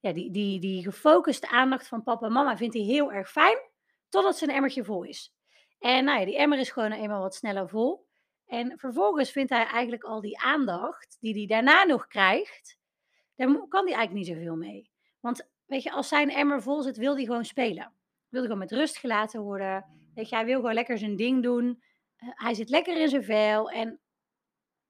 ja, 0.00 0.12
die, 0.12 0.30
die, 0.30 0.60
die 0.60 0.82
gefocuste 0.82 1.48
aandacht 1.48 1.88
van 1.88 2.02
papa 2.02 2.26
en 2.26 2.32
mama 2.32 2.56
vindt 2.56 2.74
hij 2.74 2.82
heel 2.82 3.12
erg 3.12 3.30
fijn, 3.30 3.58
totdat 4.08 4.38
zijn 4.38 4.50
emmertje 4.50 4.84
vol 4.84 5.02
is. 5.02 5.34
En 5.78 6.04
nou 6.04 6.18
ja, 6.18 6.24
die 6.24 6.36
emmer 6.36 6.58
is 6.58 6.70
gewoon 6.70 6.92
eenmaal 6.92 7.20
wat 7.20 7.34
sneller 7.34 7.68
vol. 7.68 8.05
En 8.46 8.78
vervolgens 8.78 9.30
vindt 9.30 9.50
hij 9.50 9.66
eigenlijk 9.66 10.04
al 10.04 10.20
die 10.20 10.38
aandacht 10.38 11.16
die 11.20 11.34
hij 11.34 11.46
daarna 11.46 11.84
nog 11.84 12.06
krijgt, 12.06 12.78
daar 13.34 13.68
kan 13.68 13.86
hij 13.86 13.94
eigenlijk 13.94 14.12
niet 14.12 14.36
zoveel 14.36 14.56
mee. 14.56 14.90
Want 15.20 15.48
weet 15.66 15.82
je, 15.82 15.92
als 15.92 16.08
zijn 16.08 16.30
emmer 16.30 16.62
vol 16.62 16.82
zit, 16.82 16.96
wil 16.96 17.14
hij 17.14 17.24
gewoon 17.24 17.44
spelen. 17.44 17.92
Wil 18.28 18.40
hij 18.40 18.50
gewoon 18.50 18.58
met 18.58 18.72
rust 18.72 18.98
gelaten 18.98 19.40
worden. 19.40 19.84
Weet 20.14 20.28
je, 20.28 20.34
hij 20.34 20.44
wil 20.44 20.56
gewoon 20.56 20.74
lekker 20.74 20.98
zijn 20.98 21.16
ding 21.16 21.42
doen. 21.42 21.82
Uh, 22.18 22.28
hij 22.32 22.54
zit 22.54 22.68
lekker 22.68 23.00
in 23.00 23.08
zijn 23.08 23.24
vel. 23.24 23.70
En 23.70 24.00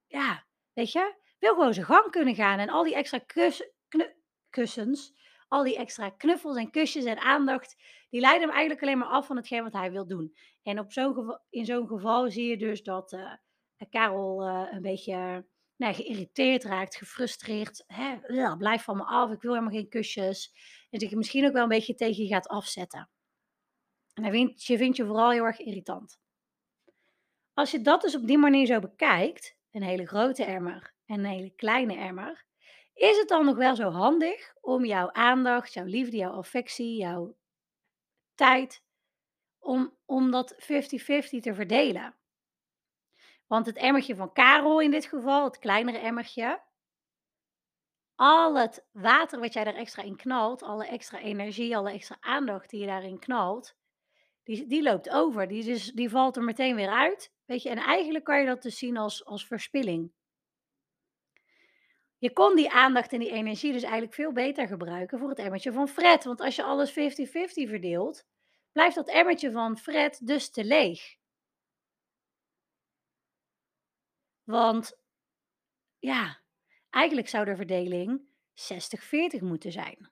ja, 0.07 0.45
weet 0.73 0.93
je, 0.93 1.15
wil 1.39 1.55
gewoon 1.55 1.75
zijn 1.75 1.87
gang 1.87 2.11
kunnen 2.11 2.35
gaan. 2.35 2.59
En 2.59 2.69
al 2.69 2.85
die 2.85 2.95
extra 2.95 3.19
kus, 3.19 3.71
kussens, 4.51 5.15
al 5.49 5.65
die 5.65 5.77
extra 5.77 6.11
knuffels 6.11 6.57
en 6.57 6.71
kusjes 6.71 7.05
en 7.05 7.19
aandacht, 7.19 7.77
die 8.11 8.21
leiden 8.21 8.43
hem 8.43 8.51
eigenlijk 8.51 8.83
alleen 8.83 8.99
maar 8.99 9.09
af 9.09 9.27
van 9.27 9.37
hetgeen 9.37 9.63
wat 9.63 9.73
hij 9.73 9.91
wil 9.91 10.07
doen. 10.07 10.37
En 10.63 10.79
op 10.79 10.93
zo'n 10.93 11.39
in 11.51 11.65
zo'n 11.65 11.87
geval 11.87 12.31
zie 12.31 12.49
je 12.49 12.57
dus 12.57 12.83
dat 12.83 13.13
uh, 13.13 13.33
Karel 13.91 14.49
uh, 14.49 14.69
een 14.71 14.83
beetje 14.83 15.45
nou, 15.77 15.95
geïrriteerd 15.95 16.65
raakt, 16.65 16.97
gefrustreerd. 16.97 17.85
Hè, 17.87 18.17
blijf 18.57 18.83
van 18.83 18.97
me 18.97 19.05
af, 19.05 19.31
ik 19.31 19.43
wil 19.43 19.53
helemaal 19.53 19.75
geen 19.75 19.89
kusjes. 19.89 20.53
En 20.91 21.01
zich 21.01 21.11
misschien 21.11 21.47
ook 21.47 21.53
wel 21.53 21.63
een 21.63 21.69
beetje 21.69 21.95
tegen 21.95 22.23
je 22.23 22.29
gaat 22.29 22.49
afzetten. 22.49 23.11
En 24.15 24.23
hij 24.23 24.33
vindt, 24.33 24.65
je 24.65 24.77
vindt 24.77 24.97
je 24.97 25.07
vooral 25.07 25.31
heel 25.31 25.45
erg 25.45 25.59
irritant. 25.59 26.21
Als 27.55 27.71
je 27.71 27.81
dat 27.81 28.01
dus 28.01 28.15
op 28.15 28.27
die 28.27 28.39
manier 28.39 28.67
zo 28.67 28.79
bekijkt, 28.79 29.57
een 29.71 29.83
hele 29.83 30.07
grote 30.07 30.45
emmer 30.45 30.95
en 31.07 31.19
een 31.19 31.25
hele 31.25 31.51
kleine 31.51 31.97
emmer, 31.97 32.45
is 32.95 33.17
het 33.17 33.29
dan 33.29 33.45
nog 33.45 33.57
wel 33.57 33.77
zo 33.77 33.91
handig 33.91 34.55
om 34.61 34.85
jouw 34.85 35.13
aandacht, 35.13 35.73
jouw 35.73 35.85
liefde, 35.85 36.17
jouw 36.17 36.33
affectie, 36.33 36.97
jouw 36.97 37.37
tijd, 38.35 38.83
om, 39.59 39.97
om 40.05 40.31
dat 40.31 40.55
50-50 40.55 40.57
te 41.41 41.55
verdelen? 41.55 42.17
Want 43.47 43.67
het 43.67 43.77
emmertje 43.77 44.17
van 44.17 44.33
Karel 44.33 44.81
in 44.81 44.91
dit 44.91 45.07
geval, 45.07 45.45
het 45.45 45.59
kleinere 45.59 45.99
emmertje, 45.99 46.63
al 48.15 48.59
het 48.59 48.87
water 48.93 49.41
wat 49.41 49.53
jij 49.53 49.65
daar 49.65 49.75
extra 49.75 50.03
in 50.03 50.17
knalt, 50.17 50.63
alle 50.63 50.87
extra 50.87 51.19
energie, 51.19 51.77
alle 51.77 51.91
extra 51.91 52.17
aandacht 52.21 52.71
die 52.71 52.81
je 52.81 52.87
daarin 52.87 53.19
knalt, 53.19 53.77
die, 54.43 54.67
die 54.67 54.83
loopt 54.83 55.11
over. 55.11 55.49
Die, 55.49 55.65
dus, 55.65 55.93
die 55.93 56.11
valt 56.11 56.37
er 56.37 56.43
meteen 56.43 56.77
weer 56.77 56.91
uit. 56.91 57.33
Weet 57.45 57.63
je, 57.63 57.69
en 57.69 57.79
eigenlijk 57.79 58.25
kan 58.25 58.41
je 58.41 58.47
dat 58.47 58.63
dus 58.63 58.79
zien 58.79 58.97
als, 58.97 59.25
als 59.25 59.47
verspilling. 59.47 60.13
Je 62.19 62.33
kon 62.33 62.57
die 62.57 62.71
aandacht 62.71 63.13
en 63.13 63.19
die 63.19 63.31
energie 63.31 63.73
dus 63.73 63.83
eigenlijk 63.83 64.15
veel 64.15 64.33
beter 64.33 64.67
gebruiken 64.67 65.19
voor 65.19 65.29
het 65.29 65.39
emmertje 65.39 65.73
van 65.73 65.89
Fred. 65.89 66.25
Want 66.25 66.41
als 66.41 66.57
je 66.57 66.63
alles 66.63 66.91
50-50 66.91 66.95
verdeelt, 67.69 68.27
blijft 68.73 68.95
dat 68.95 69.09
emmertje 69.09 69.53
van 69.53 69.79
Fred 69.79 70.27
dus 70.27 70.51
te 70.51 70.65
leeg. 70.65 71.17
Want 74.47 74.99
ja, 75.99 76.41
eigenlijk 76.91 77.29
zou 77.29 77.45
de 77.45 77.57
verdeling 77.57 78.29
60-40 79.39 79.43
moeten 79.43 79.73
zijn. 79.73 80.11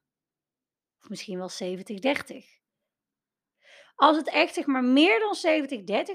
Of 1.00 1.09
misschien 1.09 1.38
wel 1.38 1.50
70-30. 1.50 2.62
Als 3.95 4.17
het 4.17 4.29
echt 4.29 4.55
zeg 4.55 4.67
maar 4.67 4.85
meer 4.85 5.19
dan 5.19 5.37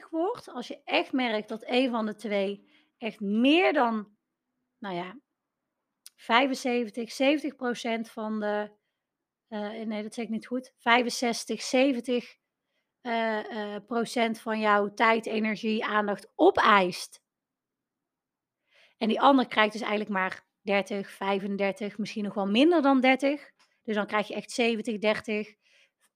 70-30 0.03 0.09
wordt, 0.09 0.49
als 0.49 0.67
je 0.67 0.81
echt 0.83 1.11
merkt 1.11 1.49
dat 1.49 1.63
een 1.65 1.89
van 1.89 2.05
de 2.05 2.15
twee 2.15 2.69
echt 2.97 3.19
meer 3.19 3.73
dan, 3.73 4.17
nou 4.77 4.95
ja, 4.95 5.19
75, 6.15 7.11
70 7.11 7.55
procent 7.55 8.09
van 8.09 8.39
de, 8.39 8.71
uh, 9.49 9.85
nee 9.85 10.03
dat 10.03 10.13
zeg 10.13 10.25
ik 10.25 10.31
niet 10.31 10.47
goed, 10.47 10.73
65, 10.77 11.61
70 11.61 12.37
uh, 13.01 13.43
uh, 13.51 13.75
procent 13.85 14.39
van 14.39 14.59
jouw 14.59 14.93
tijd, 14.93 15.25
energie, 15.25 15.85
aandacht 15.85 16.31
opeist. 16.35 17.21
En 18.99 19.07
die 19.07 19.21
ander 19.21 19.47
krijgt 19.47 19.71
dus 19.71 19.81
eigenlijk 19.81 20.11
maar 20.11 20.45
30, 20.61 21.11
35, 21.11 21.97
misschien 21.97 22.23
nog 22.23 22.33
wel 22.33 22.47
minder 22.47 22.81
dan 22.81 23.01
30. 23.01 23.51
Dus 23.83 23.95
dan 23.95 24.07
krijg 24.07 24.27
je 24.27 24.35
echt 24.35 24.51
70, 24.51 24.97
30, 24.97 25.55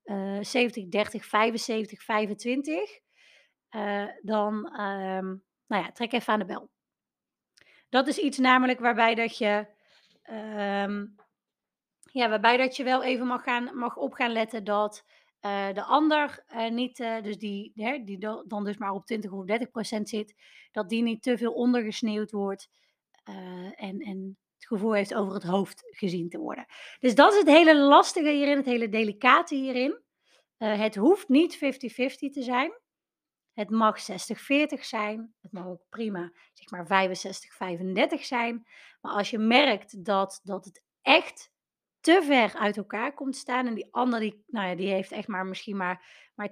uh, 0.03 0.37
70, 0.41 0.87
30, 0.87 1.25
75, 1.25 2.03
25. 2.03 2.99
Uh, 3.75 4.05
dan, 4.21 4.53
um, 4.81 5.43
nou 5.67 5.83
ja, 5.83 5.91
trek 5.91 6.11
even 6.11 6.33
aan 6.33 6.39
de 6.39 6.45
bel. 6.45 6.69
Dat 7.89 8.07
is 8.07 8.17
iets 8.17 8.37
namelijk 8.37 8.79
waarbij 8.79 9.15
dat 9.15 9.37
je, 9.37 9.67
um, 10.29 11.15
ja, 12.11 12.29
waarbij 12.29 12.57
dat 12.57 12.75
je 12.75 12.83
wel 12.83 13.03
even 13.03 13.27
mag, 13.27 13.43
gaan, 13.43 13.77
mag 13.77 13.95
op 13.95 14.13
gaan 14.13 14.31
letten 14.31 14.63
dat 14.63 15.05
uh, 15.45 15.73
de 15.73 15.83
ander 15.83 16.43
uh, 16.49 16.69
niet, 16.69 16.99
uh, 16.99 17.21
dus 17.21 17.37
die, 17.37 17.71
hè, 17.75 18.03
die 18.03 18.17
dan 18.47 18.63
dus 18.63 18.77
maar 18.77 18.91
op 18.91 19.05
20 19.05 19.31
of 19.31 19.45
30 19.45 19.71
procent 19.71 20.09
zit, 20.09 20.35
dat 20.71 20.89
die 20.89 21.01
niet 21.01 21.23
te 21.23 21.37
veel 21.37 21.53
ondergesneeuwd 21.53 22.31
wordt 22.31 22.69
en, 23.75 23.99
en 23.99 24.37
het 24.55 24.67
gevoel 24.67 24.93
heeft 24.93 25.13
over 25.13 25.33
het 25.33 25.43
hoofd 25.43 25.83
gezien 25.91 26.29
te 26.29 26.37
worden. 26.37 26.65
Dus 26.99 27.15
dat 27.15 27.33
is 27.33 27.39
het 27.39 27.47
hele 27.47 27.77
lastige 27.77 28.29
hierin, 28.29 28.57
het 28.57 28.65
hele 28.65 28.89
delicate 28.89 29.55
hierin. 29.55 30.01
het 30.57 30.95
hoeft 30.95 31.29
niet 31.29 31.55
50-50 31.55 31.59
te 31.59 32.41
zijn. 32.41 32.71
Het 33.53 33.69
mag 33.69 34.01
60-40 34.01 34.05
zijn. 34.79 35.33
Het 35.41 35.51
mag 35.51 35.65
ook 35.65 35.81
prima, 35.89 36.31
zeg 36.53 36.87
maar 36.87 37.09
65-35 38.17 38.19
zijn. 38.19 38.67
Maar 39.01 39.11
als 39.11 39.29
je 39.29 39.37
merkt 39.37 40.05
dat, 40.05 40.39
dat 40.43 40.65
het 40.65 40.83
echt 41.01 41.52
te 42.03 42.21
ver 42.23 42.53
uit 42.55 42.77
elkaar 42.77 43.13
komt 43.13 43.35
staan. 43.35 43.67
En 43.67 43.73
die 43.73 43.87
ander, 43.91 44.19
die, 44.19 44.43
nou 44.47 44.67
ja, 44.67 44.75
die 44.75 44.89
heeft 44.89 45.11
echt 45.11 45.27
maar 45.27 45.45
misschien 45.45 45.77
maar, 45.77 46.05
maar 46.35 46.47
20% 46.47 46.51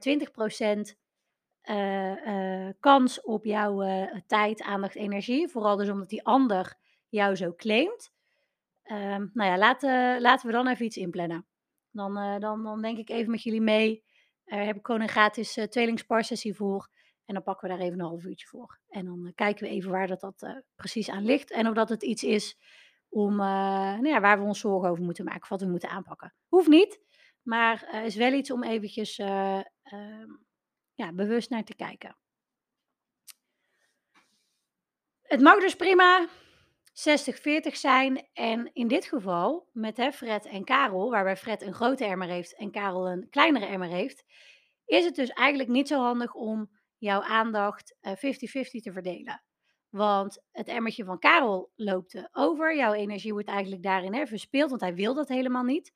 uh, 1.70 2.26
uh, 2.26 2.70
kans 2.80 3.22
op 3.22 3.46
jouw 3.46 3.84
uh, 3.84 4.16
tijd, 4.28 4.62
aandacht, 4.62 4.96
energie. 4.96 5.48
Vooral 5.48 5.78
dus 5.78 5.90
omdat 5.90 6.10
die 6.10 6.26
ander 6.26 6.78
jou 7.10 7.36
zo 7.36 7.54
claimt. 7.56 8.12
Ehm, 8.84 9.28
nou 9.34 9.50
ja, 9.50 9.58
laten, 9.58 10.22
laten 10.22 10.48
we 10.48 10.54
dan 10.54 10.68
even 10.68 10.86
iets 10.86 10.98
inplannen. 10.98 11.46
Dan, 11.92 12.18
eh, 12.18 12.40
dan, 12.40 12.64
dan 12.64 12.82
denk 12.82 12.98
ik 12.98 13.10
even 13.10 13.32
met 13.32 13.44
jullie 13.44 13.62
mee. 13.62 14.04
Uh, 14.46 14.66
heb 14.66 14.76
ik 14.76 14.86
gewoon 14.86 15.02
een 15.02 15.10
gratis 15.10 15.60
tweelingsparsessie 15.70 16.56
voor. 16.56 16.90
En 17.26 17.34
dan 17.34 17.44
pakken 17.44 17.70
we 17.70 17.76
daar 17.76 17.86
even 17.86 18.00
een 18.00 18.06
half 18.06 18.24
uurtje 18.24 18.48
voor. 18.48 18.80
En 18.90 19.06
dan 19.06 19.32
kijken 19.36 19.64
we 19.64 19.70
even 19.70 19.92
waar 19.92 20.08
dat, 20.08 20.20
dat 20.20 20.64
precies 20.76 21.10
aan 21.10 21.26
ligt. 21.26 21.52
En 21.52 21.68
of 21.68 21.74
dat 21.74 21.90
het 21.90 22.04
iets 22.04 22.24
is 22.24 22.58
om, 23.12 23.36
nou 23.36 24.08
ja, 24.08 24.20
waar 24.20 24.40
we 24.40 24.46
ons 24.46 24.60
zorgen 24.60 24.90
over 24.90 25.04
moeten 25.04 25.26
maken. 25.26 25.42
Of 25.42 25.50
wat 25.50 25.62
we 25.62 25.68
moeten 25.68 25.90
aanpakken. 25.90 26.34
Hoeft 26.48 26.68
niet. 26.68 27.00
Maar 27.42 28.04
is 28.06 28.16
wel 28.16 28.34
iets 28.34 28.52
om 28.52 28.64
eventjes 28.64 29.18
ehm, 29.18 30.30
ja, 30.94 31.14
bewust 31.14 31.50
naar 31.50 31.64
te 31.64 31.76
kijken. 31.76 32.18
Het 35.22 35.42
mag 35.42 35.60
dus 35.60 35.76
prima 35.76 36.28
60-40 36.30 36.32
zijn. 37.72 38.28
En 38.34 38.70
in 38.74 38.88
dit 38.88 39.06
geval, 39.06 39.70
met 39.72 40.10
Fred 40.14 40.46
en 40.46 40.64
Karel, 40.64 41.10
waarbij 41.10 41.38
Fred 41.38 41.62
een 41.62 41.74
grote 41.74 42.06
emmer 42.06 42.28
heeft 42.28 42.56
en 42.56 42.72
Karel 42.72 43.10
een 43.10 43.30
kleinere 43.30 43.66
emmer 43.66 43.90
heeft, 43.90 44.24
is 44.86 45.06
het 45.06 45.16
dus 45.16 45.30
eigenlijk 45.30 45.70
niet 45.70 45.88
zo 45.88 46.02
handig 46.02 46.34
om 46.34 46.70
jouw 46.98 47.22
aandacht 47.22 47.96
50-50 48.08 48.12
uh, 48.12 48.64
te 48.64 48.92
verdelen. 48.92 49.44
Want 49.92 50.44
het 50.52 50.68
emmertje 50.68 51.04
van 51.04 51.20
Karel 51.20 51.72
loopt 51.76 52.30
over. 52.32 52.76
Jouw 52.76 52.94
energie 52.94 53.34
wordt 53.34 53.48
eigenlijk 53.48 53.84
daarin 53.84 54.14
hè, 54.14 54.28
verspeeld, 54.28 54.70
want 54.70 54.82
hij 54.82 54.96
wil 54.96 55.14
dat 55.14 55.28
helemaal 55.28 55.64
niet. 55.64 55.94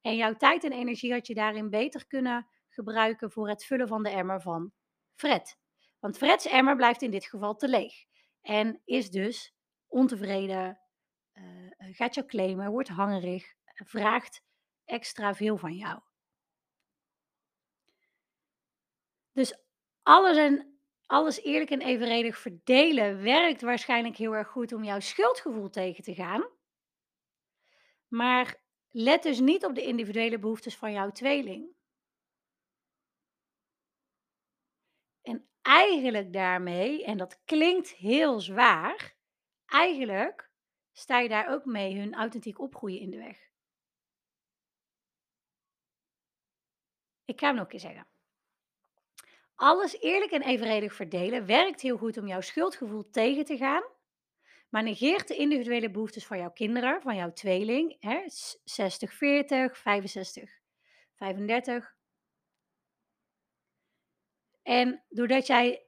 En 0.00 0.16
jouw 0.16 0.34
tijd 0.34 0.64
en 0.64 0.72
energie 0.72 1.12
had 1.12 1.26
je 1.26 1.34
daarin 1.34 1.70
beter 1.70 2.06
kunnen 2.06 2.46
gebruiken 2.68 3.30
voor 3.30 3.48
het 3.48 3.64
vullen 3.64 3.88
van 3.88 4.02
de 4.02 4.08
emmer 4.08 4.40
van 4.40 4.72
Fred. 5.14 5.58
Want 5.98 6.16
Freds 6.16 6.46
emmer 6.46 6.76
blijft 6.76 7.02
in 7.02 7.10
dit 7.10 7.26
geval 7.26 7.56
te 7.56 7.68
leeg. 7.68 7.94
En 8.40 8.80
is 8.84 9.10
dus 9.10 9.54
ontevreden, 9.86 10.80
uh, 11.32 11.70
gaat 11.78 12.14
jou 12.14 12.26
claimen, 12.26 12.70
wordt 12.70 12.88
hangerig, 12.88 13.54
vraagt 13.64 14.42
extra 14.84 15.34
veel 15.34 15.56
van 15.56 15.74
jou. 15.74 16.00
Dus 19.32 19.58
alles, 20.02 20.36
en, 20.36 20.75
alles 21.06 21.42
eerlijk 21.42 21.70
en 21.70 21.80
evenredig 21.80 22.38
verdelen 22.38 23.22
werkt 23.22 23.60
waarschijnlijk 23.60 24.16
heel 24.16 24.34
erg 24.34 24.48
goed 24.48 24.72
om 24.72 24.84
jouw 24.84 25.00
schuldgevoel 25.00 25.70
tegen 25.70 26.04
te 26.04 26.14
gaan. 26.14 26.48
Maar 28.08 28.60
let 28.90 29.22
dus 29.22 29.40
niet 29.40 29.64
op 29.64 29.74
de 29.74 29.82
individuele 29.82 30.38
behoeftes 30.38 30.76
van 30.76 30.92
jouw 30.92 31.10
tweeling. 31.10 31.74
En 35.22 35.48
eigenlijk 35.62 36.32
daarmee, 36.32 37.04
en 37.04 37.16
dat 37.16 37.44
klinkt 37.44 37.90
heel 37.90 38.40
zwaar, 38.40 39.16
eigenlijk 39.66 40.50
sta 40.92 41.18
je 41.18 41.28
daar 41.28 41.48
ook 41.48 41.64
mee 41.64 41.98
hun 41.98 42.14
authentiek 42.14 42.58
opgroeien 42.58 43.00
in 43.00 43.10
de 43.10 43.18
weg. 43.18 43.50
Ik 47.24 47.40
ga 47.40 47.46
hem 47.46 47.54
nog 47.54 47.64
een 47.64 47.70
keer 47.70 47.80
zeggen. 47.80 48.15
Alles 49.56 50.00
eerlijk 50.00 50.32
en 50.32 50.42
evenredig 50.42 50.94
verdelen 50.94 51.46
werkt 51.46 51.80
heel 51.80 51.96
goed 51.96 52.16
om 52.16 52.26
jouw 52.26 52.40
schuldgevoel 52.40 53.10
tegen 53.10 53.44
te 53.44 53.56
gaan, 53.56 53.82
maar 54.68 54.82
negeert 54.82 55.28
de 55.28 55.36
individuele 55.36 55.90
behoeftes 55.90 56.26
van 56.26 56.38
jouw 56.38 56.50
kinderen, 56.50 57.02
van 57.02 57.16
jouw 57.16 57.32
tweeling, 57.32 57.96
hè, 58.00 58.24
60-40, 58.64 59.76
65-35. 59.76 61.94
En 64.62 65.04
doordat 65.08 65.46
jij 65.46 65.86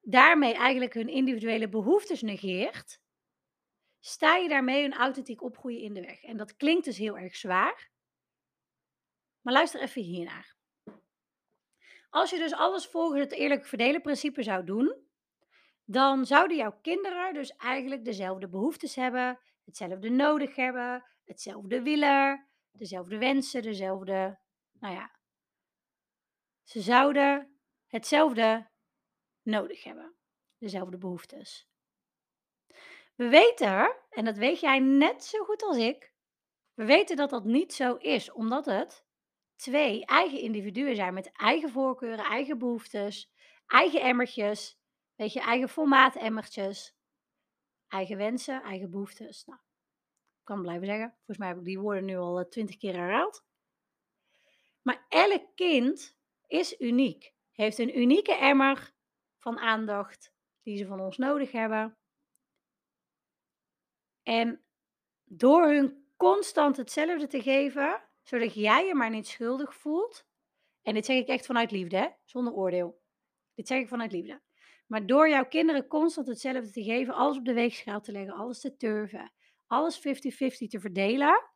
daarmee 0.00 0.54
eigenlijk 0.54 0.94
hun 0.94 1.08
individuele 1.08 1.68
behoeftes 1.68 2.22
negeert, 2.22 3.00
sta 4.00 4.36
je 4.36 4.48
daarmee 4.48 4.82
hun 4.82 4.94
authentiek 4.94 5.42
opgroeien 5.42 5.80
in 5.80 5.94
de 5.94 6.00
weg. 6.00 6.22
En 6.22 6.36
dat 6.36 6.56
klinkt 6.56 6.84
dus 6.84 6.98
heel 6.98 7.18
erg 7.18 7.36
zwaar. 7.36 7.90
Maar 9.40 9.54
luister 9.54 9.80
even 9.80 10.02
hiernaar. 10.02 10.55
Als 12.10 12.30
je 12.30 12.38
dus 12.38 12.52
alles 12.52 12.86
volgens 12.86 13.20
het 13.20 13.32
eerlijk 13.32 13.66
verdelen 13.66 14.02
principe 14.02 14.42
zou 14.42 14.64
doen, 14.64 15.04
dan 15.84 16.26
zouden 16.26 16.56
jouw 16.56 16.78
kinderen 16.82 17.34
dus 17.34 17.50
eigenlijk 17.56 18.04
dezelfde 18.04 18.48
behoeftes 18.48 18.94
hebben, 18.94 19.38
hetzelfde 19.64 20.10
nodig 20.10 20.56
hebben, 20.56 21.04
hetzelfde 21.24 21.82
willen, 21.82 22.48
dezelfde 22.72 23.18
wensen, 23.18 23.62
dezelfde, 23.62 24.38
nou 24.72 24.94
ja, 24.94 25.10
ze 26.62 26.80
zouden 26.80 27.60
hetzelfde 27.86 28.70
nodig 29.42 29.84
hebben, 29.84 30.16
dezelfde 30.58 30.98
behoeftes. 30.98 31.68
We 33.14 33.28
weten, 33.28 33.96
en 34.10 34.24
dat 34.24 34.36
weet 34.36 34.60
jij 34.60 34.78
net 34.78 35.24
zo 35.24 35.44
goed 35.44 35.62
als 35.62 35.76
ik, 35.76 36.12
we 36.74 36.84
weten 36.84 37.16
dat 37.16 37.30
dat 37.30 37.44
niet 37.44 37.74
zo 37.74 37.94
is, 37.94 38.32
omdat 38.32 38.66
het 38.66 39.05
twee 39.56 40.04
eigen 40.04 40.40
individuen 40.40 40.96
zijn 40.96 41.14
met 41.14 41.32
eigen 41.32 41.70
voorkeuren, 41.70 42.24
eigen 42.24 42.58
behoeftes, 42.58 43.32
eigen 43.66 44.00
emmertjes, 44.00 44.78
weet 45.14 45.32
je, 45.32 45.40
eigen 45.40 45.68
formaat 45.68 46.16
emmertjes, 46.16 46.96
eigen 47.88 48.16
wensen, 48.16 48.62
eigen 48.62 48.90
behoeftes. 48.90 49.44
Nou, 49.44 49.58
ik 50.38 50.44
kan 50.44 50.62
blijven 50.62 50.86
zeggen. 50.86 51.14
Volgens 51.16 51.38
mij 51.38 51.48
heb 51.48 51.58
ik 51.58 51.64
die 51.64 51.78
woorden 51.78 52.04
nu 52.04 52.16
al 52.16 52.38
eh, 52.38 52.48
twintig 52.48 52.76
keer 52.76 52.94
herhaald. 52.94 53.44
Maar 54.82 55.06
elk 55.08 55.46
kind 55.54 56.18
is 56.46 56.80
uniek, 56.80 57.34
heeft 57.52 57.78
een 57.78 57.98
unieke 57.98 58.34
emmer 58.34 58.94
van 59.38 59.58
aandacht 59.58 60.32
die 60.62 60.76
ze 60.76 60.86
van 60.86 61.00
ons 61.00 61.16
nodig 61.16 61.52
hebben. 61.52 61.98
En 64.22 64.64
door 65.24 65.68
hun 65.68 66.06
constant 66.16 66.76
hetzelfde 66.76 67.26
te 67.26 67.42
geven, 67.42 68.05
zodat 68.28 68.54
jij 68.54 68.86
je 68.86 68.94
maar 68.94 69.10
niet 69.10 69.26
schuldig 69.26 69.74
voelt. 69.74 70.26
En 70.82 70.94
dit 70.94 71.04
zeg 71.04 71.16
ik 71.16 71.28
echt 71.28 71.46
vanuit 71.46 71.70
liefde, 71.70 71.96
hè? 71.96 72.08
zonder 72.24 72.52
oordeel. 72.52 73.00
Dit 73.54 73.66
zeg 73.66 73.78
ik 73.78 73.88
vanuit 73.88 74.12
liefde. 74.12 74.42
Maar 74.86 75.06
door 75.06 75.28
jouw 75.28 75.46
kinderen 75.46 75.86
constant 75.86 76.26
hetzelfde 76.26 76.70
te 76.70 76.82
geven, 76.82 77.14
alles 77.14 77.36
op 77.36 77.44
de 77.44 77.52
weegschaal 77.52 78.00
te 78.00 78.12
leggen, 78.12 78.34
alles 78.34 78.60
te 78.60 78.76
turven, 78.76 79.32
alles 79.66 79.98
50-50 79.98 80.00
te 80.68 80.80
verdelen, 80.80 81.50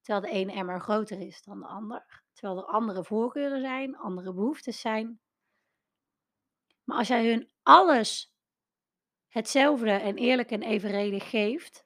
terwijl 0.00 0.26
de 0.26 0.38
ene 0.38 0.52
emmer 0.52 0.80
groter 0.80 1.20
is 1.20 1.42
dan 1.42 1.60
de 1.60 1.66
ander, 1.66 2.24
terwijl 2.32 2.58
er 2.58 2.72
andere 2.72 3.04
voorkeuren 3.04 3.60
zijn, 3.60 3.96
andere 3.96 4.34
behoeftes 4.34 4.80
zijn. 4.80 5.20
Maar 6.84 6.98
als 6.98 7.08
jij 7.08 7.28
hun 7.28 7.50
alles 7.62 8.34
hetzelfde 9.28 9.90
en 9.90 10.16
eerlijk 10.16 10.50
en 10.50 10.62
evenredig 10.62 11.30
geeft, 11.30 11.85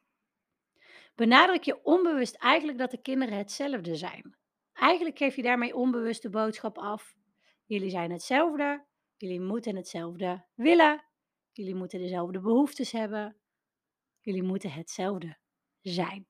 benadruk 1.21 1.63
je 1.63 1.85
onbewust 1.85 2.35
eigenlijk 2.35 2.79
dat 2.79 2.91
de 2.91 3.03
kinderen 3.03 3.37
hetzelfde 3.37 3.97
zijn. 3.97 4.37
Eigenlijk 4.73 5.19
geef 5.19 5.37
je 5.37 5.43
daarmee 5.43 5.75
onbewust 5.75 6.23
de 6.23 6.31
boodschap 6.31 6.79
af: 6.79 7.15
jullie 7.65 7.91
zijn 7.91 8.11
hetzelfde, 8.11 8.87
jullie 9.17 9.41
moeten 9.41 9.77
hetzelfde 9.77 10.45
willen, 10.55 11.05
jullie 11.53 11.75
moeten 11.75 11.99
dezelfde 11.99 12.41
behoeftes 12.41 12.93
hebben, 12.93 13.37
jullie 14.21 14.43
moeten 14.43 14.71
hetzelfde 14.71 15.39
zijn. 15.81 16.27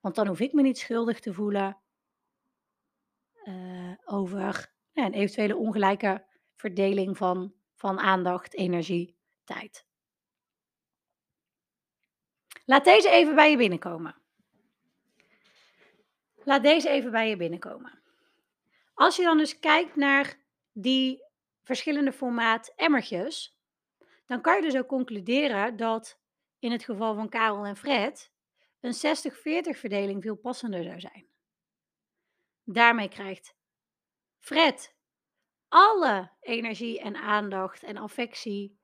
Want 0.00 0.14
dan 0.14 0.26
hoef 0.26 0.40
ik 0.40 0.52
me 0.52 0.62
niet 0.62 0.78
schuldig 0.78 1.20
te 1.20 1.32
voelen 1.32 1.78
uh, 3.44 3.92
over 4.04 4.72
ja, 4.92 5.04
een 5.06 5.12
eventuele 5.12 5.56
ongelijke 5.56 6.26
verdeling 6.54 7.16
van, 7.16 7.54
van 7.74 7.98
aandacht, 7.98 8.54
energie, 8.54 9.16
tijd. 9.44 9.86
Laat 12.66 12.84
deze 12.84 13.10
even 13.10 13.34
bij 13.34 13.50
je 13.50 13.56
binnenkomen. 13.56 14.14
Laat 16.44 16.62
deze 16.62 16.88
even 16.88 17.10
bij 17.10 17.28
je 17.28 17.36
binnenkomen. 17.36 18.02
Als 18.94 19.16
je 19.16 19.22
dan 19.22 19.38
dus 19.38 19.58
kijkt 19.58 19.96
naar 19.96 20.36
die 20.72 21.22
verschillende 21.62 22.12
formaat 22.12 22.72
emmertjes, 22.76 23.58
dan 24.26 24.40
kan 24.40 24.56
je 24.56 24.62
dus 24.62 24.76
ook 24.76 24.86
concluderen 24.86 25.76
dat 25.76 26.18
in 26.58 26.72
het 26.72 26.84
geval 26.84 27.14
van 27.14 27.28
Karel 27.28 27.64
en 27.64 27.76
Fred 27.76 28.32
een 28.80 28.94
60-40 28.94 29.78
verdeling 29.78 30.22
veel 30.22 30.36
passender 30.36 30.82
zou 30.82 31.00
zijn. 31.00 31.26
Daarmee 32.64 33.08
krijgt 33.08 33.56
Fred 34.38 34.94
alle 35.68 36.30
energie 36.40 37.00
en 37.00 37.16
aandacht 37.16 37.82
en 37.82 37.96
affectie 37.96 38.78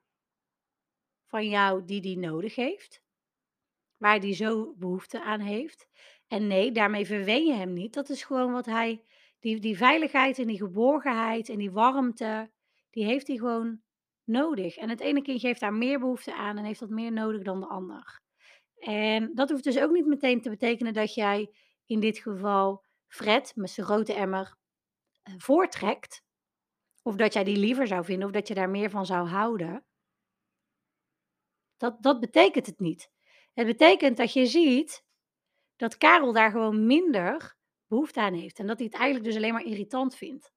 van 1.26 1.48
jou 1.48 1.84
die 1.84 2.00
die 2.00 2.18
nodig 2.18 2.54
heeft 2.54 3.02
waar 4.02 4.18
hij 4.18 4.34
zo 4.34 4.74
behoefte 4.76 5.22
aan 5.22 5.40
heeft. 5.40 5.86
En 6.28 6.46
nee, 6.46 6.72
daarmee 6.72 7.06
verwen 7.06 7.44
je 7.44 7.52
hem 7.52 7.72
niet. 7.72 7.94
Dat 7.94 8.08
is 8.08 8.22
gewoon 8.24 8.52
wat 8.52 8.66
hij, 8.66 9.02
die, 9.40 9.60
die 9.60 9.76
veiligheid 9.76 10.38
en 10.38 10.46
die 10.46 10.56
geborgenheid 10.56 11.48
en 11.48 11.58
die 11.58 11.70
warmte, 11.70 12.50
die 12.90 13.04
heeft 13.04 13.26
hij 13.26 13.36
gewoon 13.36 13.80
nodig. 14.24 14.76
En 14.76 14.88
het 14.88 15.00
ene 15.00 15.22
kindje 15.22 15.46
heeft 15.46 15.60
daar 15.60 15.74
meer 15.74 15.98
behoefte 15.98 16.34
aan 16.34 16.58
en 16.58 16.64
heeft 16.64 16.80
dat 16.80 16.88
meer 16.88 17.12
nodig 17.12 17.42
dan 17.42 17.60
de 17.60 17.66
ander. 17.66 18.20
En 18.76 19.34
dat 19.34 19.50
hoeft 19.50 19.64
dus 19.64 19.78
ook 19.78 19.90
niet 19.90 20.06
meteen 20.06 20.40
te 20.40 20.50
betekenen 20.50 20.92
dat 20.92 21.14
jij 21.14 21.50
in 21.86 22.00
dit 22.00 22.18
geval 22.18 22.84
Fred 23.08 23.52
met 23.56 23.70
zijn 23.70 23.86
grote 23.86 24.14
emmer 24.14 24.56
eh, 25.22 25.34
voortrekt. 25.36 26.22
Of 27.02 27.16
dat 27.16 27.32
jij 27.32 27.44
die 27.44 27.56
liever 27.56 27.86
zou 27.86 28.04
vinden 28.04 28.26
of 28.26 28.32
dat 28.32 28.48
je 28.48 28.54
daar 28.54 28.70
meer 28.70 28.90
van 28.90 29.06
zou 29.06 29.28
houden. 29.28 29.84
Dat, 31.76 32.02
dat 32.02 32.20
betekent 32.20 32.66
het 32.66 32.78
niet. 32.78 33.10
Het 33.52 33.66
betekent 33.66 34.16
dat 34.16 34.32
je 34.32 34.46
ziet 34.46 35.04
dat 35.76 35.96
Karel 35.96 36.32
daar 36.32 36.50
gewoon 36.50 36.86
minder 36.86 37.56
behoefte 37.86 38.20
aan 38.20 38.34
heeft. 38.34 38.58
En 38.58 38.66
dat 38.66 38.76
hij 38.76 38.86
het 38.86 38.94
eigenlijk 38.94 39.24
dus 39.24 39.36
alleen 39.36 39.52
maar 39.52 39.64
irritant 39.64 40.16
vindt. 40.16 40.52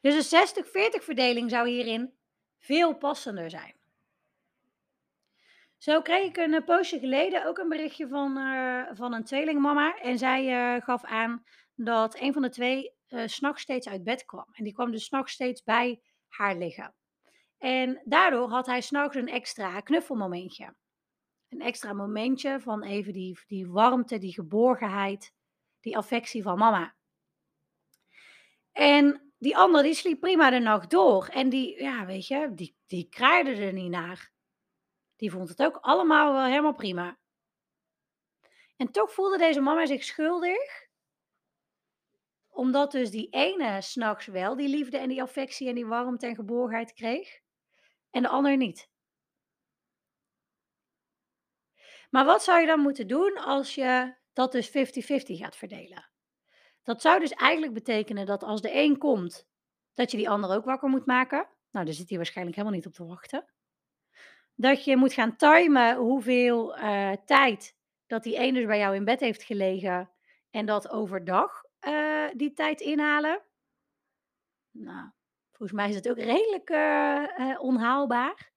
Dus 0.00 0.32
een 0.32 0.64
60-40 1.00 1.04
verdeling 1.04 1.50
zou 1.50 1.68
hierin 1.68 2.14
veel 2.58 2.96
passender 2.96 3.50
zijn. 3.50 3.74
Zo 5.78 6.02
kreeg 6.02 6.28
ik 6.28 6.36
een 6.36 6.54
eh, 6.54 6.64
poosje 6.64 6.98
geleden 6.98 7.46
ook 7.46 7.58
een 7.58 7.68
berichtje 7.68 8.08
van, 8.08 8.38
uh, 8.38 8.86
van 8.92 9.12
een 9.12 9.24
tweelingmama. 9.24 9.98
En 9.98 10.18
zij 10.18 10.74
uh, 10.76 10.82
gaf 10.82 11.04
aan 11.04 11.44
dat 11.74 12.20
een 12.20 12.32
van 12.32 12.42
de 12.42 12.48
twee 12.48 12.94
uh, 13.08 13.26
s'nachts 13.26 13.62
steeds 13.62 13.88
uit 13.88 14.04
bed 14.04 14.24
kwam. 14.24 14.46
En 14.52 14.64
die 14.64 14.72
kwam 14.72 14.90
dus 14.90 15.04
s'nachts 15.04 15.32
steeds 15.32 15.62
bij 15.62 16.00
haar 16.28 16.56
liggen. 16.56 16.94
En 17.64 18.00
daardoor 18.04 18.48
had 18.48 18.66
hij 18.66 18.80
s'nachts 18.80 19.16
een 19.16 19.28
extra 19.28 19.80
knuffelmomentje. 19.80 20.74
Een 21.48 21.60
extra 21.60 21.92
momentje 21.92 22.60
van 22.60 22.82
even 22.82 23.12
die, 23.12 23.38
die 23.46 23.66
warmte, 23.66 24.18
die 24.18 24.32
geborgenheid, 24.32 25.32
die 25.80 25.96
affectie 25.96 26.42
van 26.42 26.58
mama. 26.58 26.94
En 28.72 29.32
die 29.38 29.56
andere 29.56 29.82
die 29.82 29.94
sliep 29.94 30.20
prima 30.20 30.50
de 30.50 30.58
nacht 30.58 30.90
door. 30.90 31.26
En 31.26 31.48
die, 31.48 31.82
ja, 31.82 32.06
weet 32.06 32.26
je, 32.26 32.54
die, 32.54 32.76
die 32.86 33.08
kraaide 33.08 33.54
er 33.54 33.72
niet 33.72 33.90
naar. 33.90 34.32
Die 35.16 35.30
vond 35.30 35.48
het 35.48 35.62
ook 35.62 35.76
allemaal 35.76 36.32
wel 36.32 36.44
helemaal 36.44 36.74
prima. 36.74 37.18
En 38.76 38.90
toch 38.90 39.12
voelde 39.12 39.38
deze 39.38 39.60
mama 39.60 39.86
zich 39.86 40.04
schuldig. 40.04 40.88
Omdat 42.48 42.92
dus 42.92 43.10
die 43.10 43.28
ene 43.30 43.82
s'nachts 43.82 44.26
wel 44.26 44.56
die 44.56 44.68
liefde 44.68 44.98
en 44.98 45.08
die 45.08 45.22
affectie 45.22 45.68
en 45.68 45.74
die 45.74 45.86
warmte 45.86 46.26
en 46.26 46.34
geborgenheid 46.34 46.92
kreeg 46.92 47.42
en 48.14 48.22
de 48.22 48.28
ander 48.28 48.56
niet. 48.56 48.88
Maar 52.10 52.24
wat 52.24 52.42
zou 52.42 52.60
je 52.60 52.66
dan 52.66 52.80
moeten 52.80 53.08
doen 53.08 53.36
als 53.36 53.74
je 53.74 54.14
dat 54.32 54.52
dus 54.52 54.68
50-50 54.68 54.72
gaat 54.72 55.56
verdelen? 55.56 56.10
Dat 56.82 57.00
zou 57.00 57.20
dus 57.20 57.30
eigenlijk 57.30 57.74
betekenen 57.74 58.26
dat 58.26 58.42
als 58.42 58.60
de 58.60 58.74
een 58.74 58.98
komt, 58.98 59.48
dat 59.94 60.10
je 60.10 60.16
die 60.16 60.28
ander 60.28 60.50
ook 60.50 60.64
wakker 60.64 60.88
moet 60.88 61.06
maken. 61.06 61.48
Nou, 61.70 61.84
daar 61.84 61.94
zit 61.94 62.08
hij 62.08 62.16
waarschijnlijk 62.16 62.56
helemaal 62.56 62.78
niet 62.78 62.86
op 62.86 62.92
te 62.92 63.06
wachten. 63.06 63.52
Dat 64.54 64.84
je 64.84 64.96
moet 64.96 65.12
gaan 65.12 65.36
timen 65.36 65.96
hoeveel 65.96 66.78
uh, 66.78 67.12
tijd 67.24 67.76
dat 68.06 68.22
die 68.22 68.38
een 68.38 68.54
dus 68.54 68.66
bij 68.66 68.78
jou 68.78 68.94
in 68.94 69.04
bed 69.04 69.20
heeft 69.20 69.42
gelegen 69.42 70.10
en 70.50 70.66
dat 70.66 70.88
overdag 70.88 71.64
uh, 71.80 72.28
die 72.34 72.52
tijd 72.52 72.80
inhalen. 72.80 73.42
Nou, 74.70 75.10
Volgens 75.56 75.72
mij 75.72 75.88
is 75.88 75.94
het 75.94 76.08
ook 76.08 76.18
redelijk 76.18 76.70
uh, 76.70 77.24
uh, 77.38 77.60
onhaalbaar. 77.60 78.52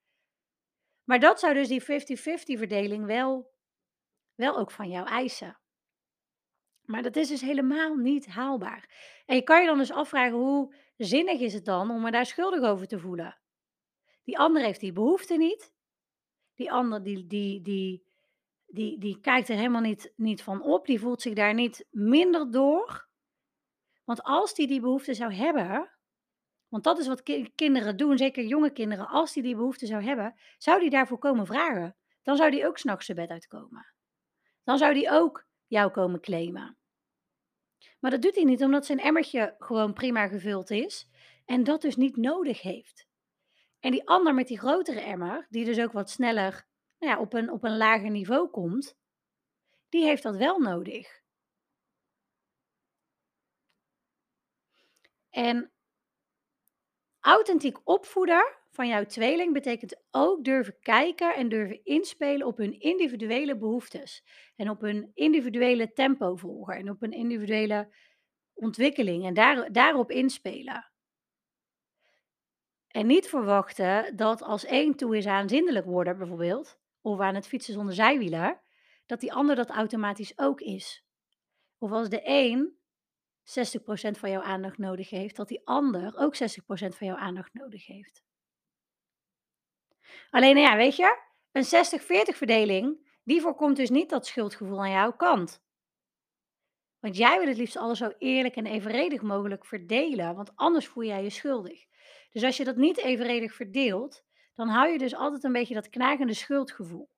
Maar 1.03 1.19
dat 1.19 1.39
zou 1.39 1.53
dus 1.53 1.67
die 1.67 1.81
50-50 1.81 1.85
verdeling 2.57 3.05
wel 3.05 3.55
wel 4.35 4.57
ook 4.57 4.71
van 4.71 4.89
jou 4.89 5.07
eisen. 5.07 5.59
Maar 6.81 7.03
dat 7.03 7.15
is 7.15 7.27
dus 7.27 7.41
helemaal 7.41 7.95
niet 7.95 8.27
haalbaar. 8.27 8.89
En 9.25 9.35
je 9.35 9.41
kan 9.41 9.61
je 9.61 9.67
dan 9.67 9.77
dus 9.77 9.91
afvragen 9.91 10.37
hoe 10.37 10.75
zinnig 10.97 11.39
is 11.39 11.53
het 11.53 11.65
dan 11.65 11.91
om 11.91 12.01
me 12.01 12.11
daar 12.11 12.25
schuldig 12.25 12.61
over 12.61 12.87
te 12.87 12.99
voelen? 12.99 13.37
Die 14.23 14.37
ander 14.37 14.61
heeft 14.61 14.79
die 14.79 14.91
behoefte 14.91 15.37
niet. 15.37 15.73
Die 16.55 16.71
ander 16.71 17.03
die 17.03 17.27
die 17.27 17.61
die 17.61 18.05
die 18.65 18.99
die 18.99 19.19
kijkt 19.19 19.49
er 19.49 19.55
helemaal 19.55 19.81
niet 19.81 20.13
niet 20.15 20.43
van 20.43 20.61
op. 20.61 20.85
Die 20.85 20.99
voelt 20.99 21.21
zich 21.21 21.33
daar 21.33 21.53
niet 21.53 21.87
minder 21.89 22.51
door. 22.51 23.07
Want 24.03 24.23
als 24.23 24.53
die 24.53 24.67
die 24.67 24.81
behoefte 24.81 25.13
zou 25.13 25.33
hebben 25.33 25.96
want 26.69 26.83
dat 26.83 26.99
is 26.99 27.07
wat 27.07 27.23
ki 27.23 27.51
kinderen 27.55 27.97
doen, 27.97 28.17
zeker 28.17 28.43
jonge 28.43 28.71
kinderen. 28.71 29.07
Als 29.07 29.33
die 29.33 29.43
die 29.43 29.55
behoefte 29.55 29.85
zou 29.85 30.03
hebben, 30.03 30.35
zou 30.57 30.79
die 30.79 30.89
daarvoor 30.89 31.17
komen 31.17 31.45
vragen. 31.45 31.95
Dan 32.23 32.35
zou 32.35 32.51
die 32.51 32.67
ook 32.67 32.77
's 32.77 32.83
nachts 32.83 33.05
zijn 33.05 33.17
bed 33.17 33.29
uitkomen. 33.29 33.93
Dan 34.63 34.77
zou 34.77 34.93
die 34.93 35.09
ook 35.09 35.45
jou 35.67 35.91
komen 35.91 36.19
claimen. 36.19 36.77
Maar 37.99 38.11
dat 38.11 38.21
doet 38.21 38.35
hij 38.35 38.43
niet, 38.43 38.63
omdat 38.63 38.85
zijn 38.85 38.99
emmertje 38.99 39.55
gewoon 39.59 39.93
prima 39.93 40.27
gevuld 40.27 40.69
is 40.69 41.09
en 41.45 41.63
dat 41.63 41.81
dus 41.81 41.95
niet 41.95 42.15
nodig 42.15 42.61
heeft. 42.61 43.07
En 43.79 43.91
die 43.91 44.07
ander 44.07 44.33
met 44.33 44.47
die 44.47 44.59
grotere 44.59 44.99
emmer, 44.99 45.47
die 45.49 45.65
dus 45.65 45.79
ook 45.79 45.91
wat 45.91 46.09
sneller, 46.09 46.67
nou 46.99 47.11
ja, 47.13 47.19
op 47.19 47.33
een 47.33 47.51
op 47.51 47.63
een 47.63 47.77
lager 47.77 48.09
niveau 48.09 48.49
komt, 48.49 48.97
die 49.89 50.03
heeft 50.03 50.23
dat 50.23 50.35
wel 50.35 50.59
nodig. 50.59 51.21
En 55.29 55.71
authentiek 57.27 57.77
opvoeden 57.83 58.55
van 58.71 58.87
jouw 58.87 59.05
tweeling 59.05 59.53
betekent 59.53 60.01
ook 60.11 60.43
durven 60.43 60.79
kijken 60.79 61.35
en 61.35 61.49
durven 61.49 61.83
inspelen 61.83 62.47
op 62.47 62.57
hun 62.57 62.79
individuele 62.79 63.57
behoeftes. 63.57 64.23
En 64.55 64.69
op 64.69 64.81
hun 64.81 65.11
individuele 65.13 65.93
tempo 65.93 66.35
volgen 66.35 66.75
en 66.75 66.89
op 66.89 66.99
hun 66.99 67.11
individuele 67.11 67.93
ontwikkeling 68.53 69.25
en 69.25 69.33
daar 69.33 69.71
daarop 69.71 70.11
inspelen. 70.11 70.91
En 72.87 73.07
niet 73.07 73.27
verwachten 73.27 74.15
dat 74.15 74.41
als 74.41 74.65
één 74.65 74.95
toe 74.95 75.17
is 75.17 75.25
aan 75.25 75.49
zindelijk 75.49 75.85
worden 75.85 76.17
bijvoorbeeld, 76.17 76.79
of 77.01 77.19
aan 77.19 77.35
het 77.35 77.47
fietsen 77.47 77.73
zonder 77.73 77.93
zijwielen, 77.93 78.59
dat 79.05 79.19
die 79.19 79.33
ander 79.33 79.55
dat 79.55 79.69
automatisch 79.69 80.37
ook 80.37 80.61
is. 80.61 81.05
Of 81.77 81.91
als 81.91 82.09
de 82.09 82.21
een 82.23 82.77
60% 83.47 83.51
van 84.19 84.29
jouw 84.29 84.41
aandacht 84.41 84.77
nodig 84.77 85.09
heeft, 85.09 85.35
dat 85.35 85.47
die 85.47 85.61
ander 85.65 86.17
ook 86.17 86.35
60% 86.35 86.37
van 86.69 87.07
jouw 87.07 87.15
aandacht 87.15 87.53
nodig 87.53 87.85
heeft. 87.85 88.23
Alleen, 90.29 90.55
nou 90.55 90.67
ja, 90.67 90.75
weet 90.75 90.95
je, 90.95 91.21
een 91.51 91.65
60-40 92.33 92.37
verdeling, 92.37 93.19
die 93.23 93.41
voorkomt 93.41 93.75
dus 93.75 93.89
niet 93.89 94.09
dat 94.09 94.27
schuldgevoel 94.27 94.79
aan 94.79 94.91
jouw 94.91 95.13
kant. 95.13 95.65
Want 96.99 97.17
jij 97.17 97.39
wil 97.39 97.47
het 97.47 97.57
liefst 97.57 97.77
alles 97.77 97.97
zo 97.97 98.11
eerlijk 98.17 98.55
en 98.55 98.65
evenredig 98.65 99.21
mogelijk 99.21 99.65
verdelen, 99.65 100.35
want 100.35 100.55
anders 100.55 100.87
voel 100.87 101.03
jij 101.03 101.23
je 101.23 101.29
schuldig. 101.29 101.85
Dus 102.31 102.43
als 102.43 102.57
je 102.57 102.63
dat 102.63 102.75
niet 102.75 102.97
evenredig 102.97 103.53
verdeelt, 103.53 104.25
dan 104.53 104.67
hou 104.67 104.89
je 104.91 104.97
dus 104.97 105.15
altijd 105.15 105.43
een 105.43 105.51
beetje 105.51 105.73
dat 105.73 105.89
knagende 105.89 106.33
schuldgevoel. 106.33 107.09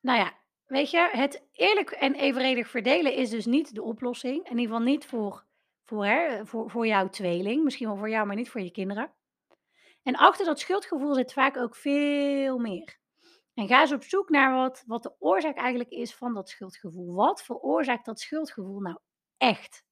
Nou 0.00 0.18
ja, 0.18 0.43
weet 0.66 0.90
je, 0.90 1.08
het 1.12 1.46
eerlijk 1.52 1.90
en 1.90 2.14
evenredig 2.14 2.68
verdelen 2.68 3.14
is 3.14 3.30
dus 3.30 3.46
niet 3.46 3.74
de 3.74 3.82
oplossing. 3.82 4.36
In 4.44 4.58
ieder 4.58 4.74
geval 4.74 4.92
niet 4.92 5.06
voor, 5.06 5.44
voor, 5.84 6.06
hè, 6.06 6.46
voor, 6.46 6.70
voor 6.70 6.86
jouw 6.86 7.08
tweeling. 7.08 7.64
Misschien 7.64 7.86
wel 7.86 7.96
voor 7.96 8.10
jou, 8.10 8.26
maar 8.26 8.36
niet 8.36 8.50
voor 8.50 8.60
je 8.60 8.70
kinderen. 8.70 9.12
En 10.02 10.16
achter 10.16 10.46
dat 10.46 10.60
schuldgevoel 10.60 11.14
zit 11.14 11.32
vaak 11.32 11.56
ook 11.56 11.76
veel 11.76 12.58
meer. 12.58 12.98
En 13.54 13.66
ga 13.66 13.80
eens 13.80 13.92
op 13.92 14.02
zoek 14.02 14.28
naar 14.28 14.54
wat, 14.54 14.84
wat 14.86 15.02
de 15.02 15.14
oorzaak 15.18 15.56
eigenlijk 15.56 15.90
is 15.90 16.14
van 16.14 16.34
dat 16.34 16.48
schuldgevoel. 16.48 17.14
Wat 17.14 17.42
veroorzaakt 17.42 18.04
dat 18.04 18.20
schuldgevoel 18.20 18.80
nou 18.80 18.98
echt? 19.36 19.84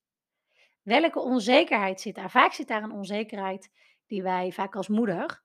Welke 0.82 1.20
onzekerheid 1.20 2.00
zit 2.00 2.14
daar? 2.14 2.30
Vaak 2.30 2.52
zit 2.52 2.68
daar 2.68 2.82
een 2.82 2.92
onzekerheid 2.92 3.70
die 4.06 4.22
wij 4.22 4.52
vaak 4.52 4.76
als 4.76 4.88
moeder, 4.88 5.42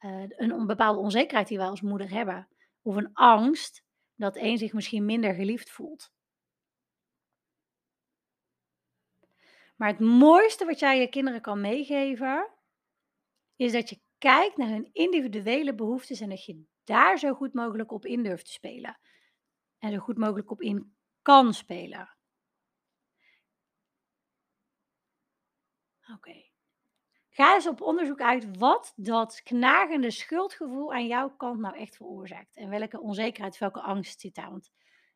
uh, 0.00 0.24
een 0.28 0.66
bepaalde 0.66 0.98
onzekerheid 0.98 1.48
die 1.48 1.58
wij 1.58 1.68
als 1.68 1.80
moeder 1.80 2.10
hebben. 2.10 2.48
Of 2.82 2.96
een 2.96 3.10
angst 3.12 3.84
dat 4.16 4.36
één 4.36 4.58
zich 4.58 4.72
misschien 4.72 5.04
minder 5.04 5.34
geliefd 5.34 5.70
voelt. 5.70 6.14
Maar 9.76 9.88
het 9.88 10.00
mooiste 10.00 10.64
wat 10.64 10.78
jij 10.78 11.00
je 11.00 11.08
kinderen 11.08 11.40
kan 11.40 11.60
meegeven, 11.60 12.50
is 13.56 13.72
dat 13.72 13.88
je 13.88 14.00
kijkt 14.18 14.56
naar 14.56 14.68
hun 14.68 14.88
individuele 14.92 15.74
behoeftes 15.74 16.20
en 16.20 16.28
dat 16.28 16.44
je 16.44 16.64
daar 16.84 17.18
zo 17.18 17.34
goed 17.34 17.54
mogelijk 17.54 17.92
op 17.92 18.06
in 18.06 18.22
durft 18.22 18.44
te 18.44 18.52
spelen. 18.52 19.00
En 19.78 19.92
zo 19.92 19.98
goed 19.98 20.16
mogelijk 20.16 20.50
op 20.50 20.60
in 20.60 20.96
kan 21.22 21.54
spelen. 21.54 22.16
Oké. 26.14 26.45
Ga 27.36 27.54
eens 27.54 27.66
op 27.66 27.80
onderzoek 27.80 28.20
uit 28.20 28.58
wat 28.58 28.92
dat 28.96 29.40
knagende 29.42 30.10
schuldgevoel 30.10 30.92
aan 30.92 31.06
jouw 31.06 31.30
kant 31.30 31.60
nou 31.60 31.76
echt 31.76 31.96
veroorzaakt. 31.96 32.56
En 32.56 32.70
welke 32.70 33.00
onzekerheid, 33.00 33.58
welke 33.58 33.80
angst 33.80 34.20
zit 34.20 34.34
daar. 34.34 34.50
Want 34.50 34.70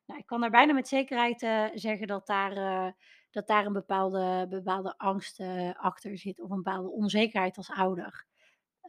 nou, 0.07 0.21
ik 0.21 0.27
kan 0.27 0.41
daar 0.41 0.51
bijna 0.51 0.73
met 0.73 0.89
zekerheid 0.89 1.43
uh, 1.43 1.67
zeggen 1.75 2.07
dat 2.07 2.27
daar, 2.27 2.57
uh, 2.57 2.93
dat 3.31 3.47
daar 3.47 3.67
een 3.67 3.73
bepaalde, 3.73 4.47
bepaalde 4.49 4.95
angst 4.97 5.41
uh, 5.41 5.75
achter 5.75 6.19
zit. 6.19 6.41
Of 6.41 6.51
een 6.51 6.63
bepaalde 6.63 6.91
onzekerheid 6.91 7.57
als 7.57 7.71
ouder. 7.71 8.27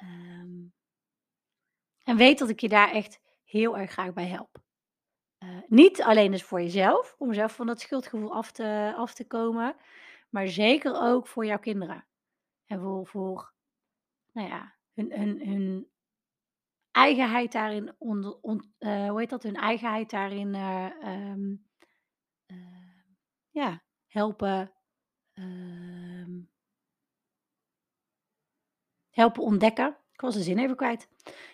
Um, 0.01 0.73
en 2.03 2.17
weet 2.17 2.39
dat 2.39 2.49
ik 2.49 2.59
je 2.59 2.69
daar 2.69 2.91
echt 2.91 3.19
heel 3.43 3.77
erg 3.77 3.91
graag 3.91 4.13
bij 4.13 4.27
help. 4.27 4.61
niet 5.67 6.01
alleen 6.01 6.31
dus 6.31 6.43
voor 6.43 6.61
jezelf, 6.61 7.15
om 7.17 7.33
zelf 7.33 7.55
van 7.55 7.67
dat 7.67 7.79
schuldgevoel 7.79 8.33
af 8.33 8.51
te, 8.51 8.93
af 8.97 9.13
te 9.13 9.27
komen. 9.27 9.75
Maar 10.29 10.47
zeker 10.47 11.01
ook 11.01 11.27
voor 11.27 11.45
jouw 11.45 11.59
kinderen. 11.59 12.05
En 12.71 13.05
voor, 13.05 13.53
nou 14.31 14.47
ja, 14.47 14.75
hun, 14.93 15.11
hun, 15.11 15.47
hun 15.47 15.91
eigenheid 16.91 17.51
daarin, 17.51 17.95
uh, 18.79 19.09
hoe 19.09 19.19
heet 19.19 19.29
dat, 19.29 19.43
hun 19.43 19.55
eigenheid 19.55 20.09
daarin, 20.09 20.53
uh, 20.53 20.89
um, 21.05 21.67
uh, 22.47 23.03
ja, 23.49 23.83
helpen, 24.07 24.73
um, 25.33 26.51
helpen 29.09 29.43
ontdekken. 29.43 29.97
Ik 30.11 30.21
was 30.21 30.33
de 30.33 30.41
zin 30.41 30.57
even 30.57 30.75
kwijt. 30.75 31.09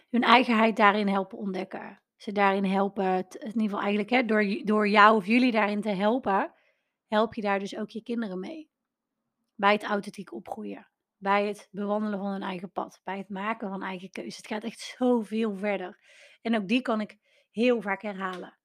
Hun 0.10 0.24
eigenheid 0.24 0.76
daarin 0.76 1.08
helpen 1.08 1.38
ontdekken. 1.38 2.02
Ze 2.16 2.32
daarin 2.32 2.66
helpen, 2.66 3.30
in 3.30 3.46
ieder 3.46 3.62
geval 3.62 3.80
eigenlijk, 3.80 4.10
hè, 4.10 4.26
door, 4.26 4.62
door 4.64 4.88
jou 4.88 5.16
of 5.16 5.26
jullie 5.26 5.52
daarin 5.52 5.82
te 5.82 5.90
helpen, 5.90 6.54
help 7.08 7.34
je 7.34 7.42
daar 7.42 7.60
dus 7.60 7.78
ook 7.78 7.90
je 7.90 8.04
kinderen 8.04 8.40
mee. 8.40 8.70
Bij 9.56 9.72
het 9.74 9.84
authentiek 9.84 10.34
opgroeien 10.34 10.88
bij 11.18 11.48
het 11.48 11.68
bewandelen 11.72 12.20
van 12.20 12.32
hun 12.32 12.42
eigen 12.42 12.72
pad, 12.72 13.02
bij 13.04 13.18
het 13.18 13.30
maken 13.30 13.70
van 13.70 13.84
eigen 13.84 14.10
keuzes. 14.10 14.38
Het 14.38 14.48
gaat 14.48 14.64
echt 14.64 14.80
zoveel 14.98 15.56
verder. 15.56 16.00
En 16.42 16.56
ook 16.56 16.68
die 16.68 16.82
kan 16.82 17.02
ik 17.02 17.18
heel 17.52 17.82
vaak 17.82 18.02
herhalen. 18.02 18.58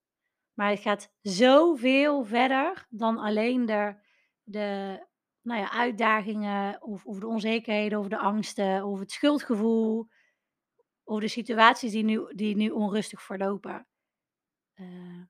Maar 0.54 0.70
het 0.70 0.80
gaat 0.80 1.12
zoveel 1.20 2.24
verder 2.24 2.86
dan 2.90 3.18
alleen 3.18 3.66
de, 3.66 3.94
de 4.42 4.98
nou 5.42 5.60
ja, 5.60 5.72
uitdagingen 5.72 6.82
of, 6.82 7.04
of 7.04 7.18
de 7.18 7.26
onzekerheden 7.26 7.98
of 7.98 8.08
de 8.08 8.18
angsten 8.18 8.84
of 8.84 8.98
het 8.98 9.10
schuldgevoel 9.10 10.08
of 11.04 11.20
de 11.20 11.28
situaties 11.28 11.92
die 11.92 12.04
nu, 12.04 12.34
die 12.34 12.56
nu 12.56 12.70
onrustig 12.70 13.22
verlopen. 13.22 13.86
Uh, 14.74 15.22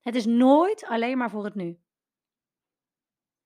het 0.00 0.14
is 0.14 0.26
nooit 0.26 0.84
alleen 0.84 1.18
maar 1.18 1.30
voor 1.30 1.44
het 1.44 1.54
nu. 1.54 1.80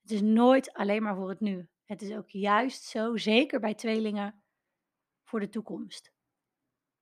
Het 0.01 0.11
is 0.11 0.21
nooit 0.21 0.73
alleen 0.73 1.03
maar 1.03 1.15
voor 1.15 1.29
het 1.29 1.41
nu. 1.41 1.69
Het 1.85 2.03
is 2.03 2.15
ook 2.15 2.29
juist 2.29 2.83
zo, 2.83 3.17
zeker 3.17 3.61
bij 3.61 3.75
tweelingen, 3.75 4.43
voor 5.25 5.41
de 5.41 5.49
toekomst. 5.49 6.13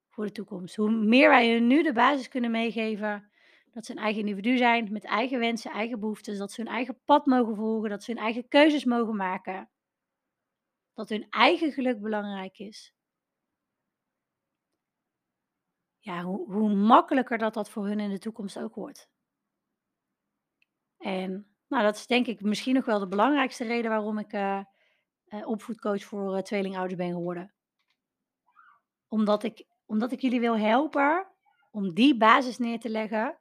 Voor 0.08 0.24
de 0.24 0.32
toekomst. 0.32 0.76
Hoe 0.76 0.90
meer 0.90 1.28
wij 1.28 1.52
hun 1.52 1.66
nu 1.66 1.82
de 1.82 1.92
basis 1.92 2.28
kunnen 2.28 2.50
meegeven 2.50 3.30
dat 3.72 3.86
ze 3.86 3.92
een 3.92 3.98
eigen 3.98 4.20
individu 4.20 4.56
zijn, 4.56 4.92
met 4.92 5.04
eigen 5.04 5.38
wensen, 5.38 5.70
eigen 5.70 6.00
behoeftes, 6.00 6.38
dat 6.38 6.52
ze 6.52 6.62
hun 6.62 6.72
eigen 6.72 7.00
pad 7.04 7.26
mogen 7.26 7.56
volgen, 7.56 7.90
dat 7.90 8.02
ze 8.02 8.12
hun 8.12 8.22
eigen 8.22 8.48
keuzes 8.48 8.84
mogen 8.84 9.16
maken, 9.16 9.70
dat 10.94 11.08
hun 11.08 11.26
eigen 11.30 11.72
geluk 11.72 12.00
belangrijk 12.00 12.58
is. 12.58 12.94
Ja, 15.98 16.22
hoe, 16.22 16.52
hoe 16.52 16.74
makkelijker 16.74 17.38
dat 17.38 17.54
dat 17.54 17.70
voor 17.70 17.86
hun 17.86 18.00
in 18.00 18.10
de 18.10 18.18
toekomst 18.18 18.58
ook 18.58 18.74
wordt. 18.74 19.08
En 20.96 21.56
nou, 21.68 21.82
dat 21.82 21.96
is 21.96 22.06
denk 22.06 22.26
ik 22.26 22.40
misschien 22.40 22.74
nog 22.74 22.84
wel 22.84 22.98
de 22.98 23.08
belangrijkste 23.08 23.64
reden 23.64 23.90
waarom 23.90 24.18
ik 24.18 24.32
uh, 24.32 24.64
uh, 25.34 25.48
opvoedcoach 25.48 26.04
voor 26.04 26.36
uh, 26.36 26.42
tweelingouders 26.42 26.96
ben 26.96 27.12
geworden. 27.12 27.52
Omdat 29.08 29.42
ik, 29.42 29.64
omdat 29.86 30.12
ik 30.12 30.20
jullie 30.20 30.40
wil 30.40 30.58
helpen 30.58 31.26
om 31.70 31.94
die 31.94 32.16
basis 32.16 32.58
neer 32.58 32.78
te 32.78 32.88
leggen, 32.88 33.38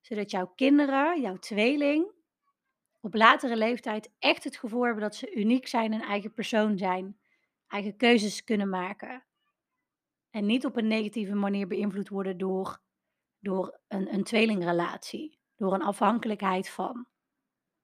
zodat 0.00 0.30
jouw 0.30 0.46
kinderen, 0.46 1.20
jouw 1.20 1.36
tweeling, 1.36 2.12
op 3.00 3.14
latere 3.14 3.56
leeftijd 3.56 4.10
echt 4.18 4.44
het 4.44 4.56
gevoel 4.56 4.84
hebben 4.84 5.02
dat 5.02 5.14
ze 5.14 5.34
uniek 5.34 5.66
zijn 5.66 5.92
en 5.92 6.00
eigen 6.00 6.32
persoon 6.32 6.78
zijn, 6.78 7.18
eigen 7.66 7.96
keuzes 7.96 8.44
kunnen 8.44 8.68
maken. 8.68 9.24
En 10.30 10.46
niet 10.46 10.64
op 10.64 10.76
een 10.76 10.86
negatieve 10.86 11.34
manier 11.34 11.66
beïnvloed 11.66 12.08
worden 12.08 12.38
door, 12.38 12.80
door 13.38 13.80
een, 13.88 14.14
een 14.14 14.24
tweelingrelatie. 14.24 15.38
Door 15.56 15.74
een 15.74 15.82
afhankelijkheid 15.82 16.68
van. 16.68 17.06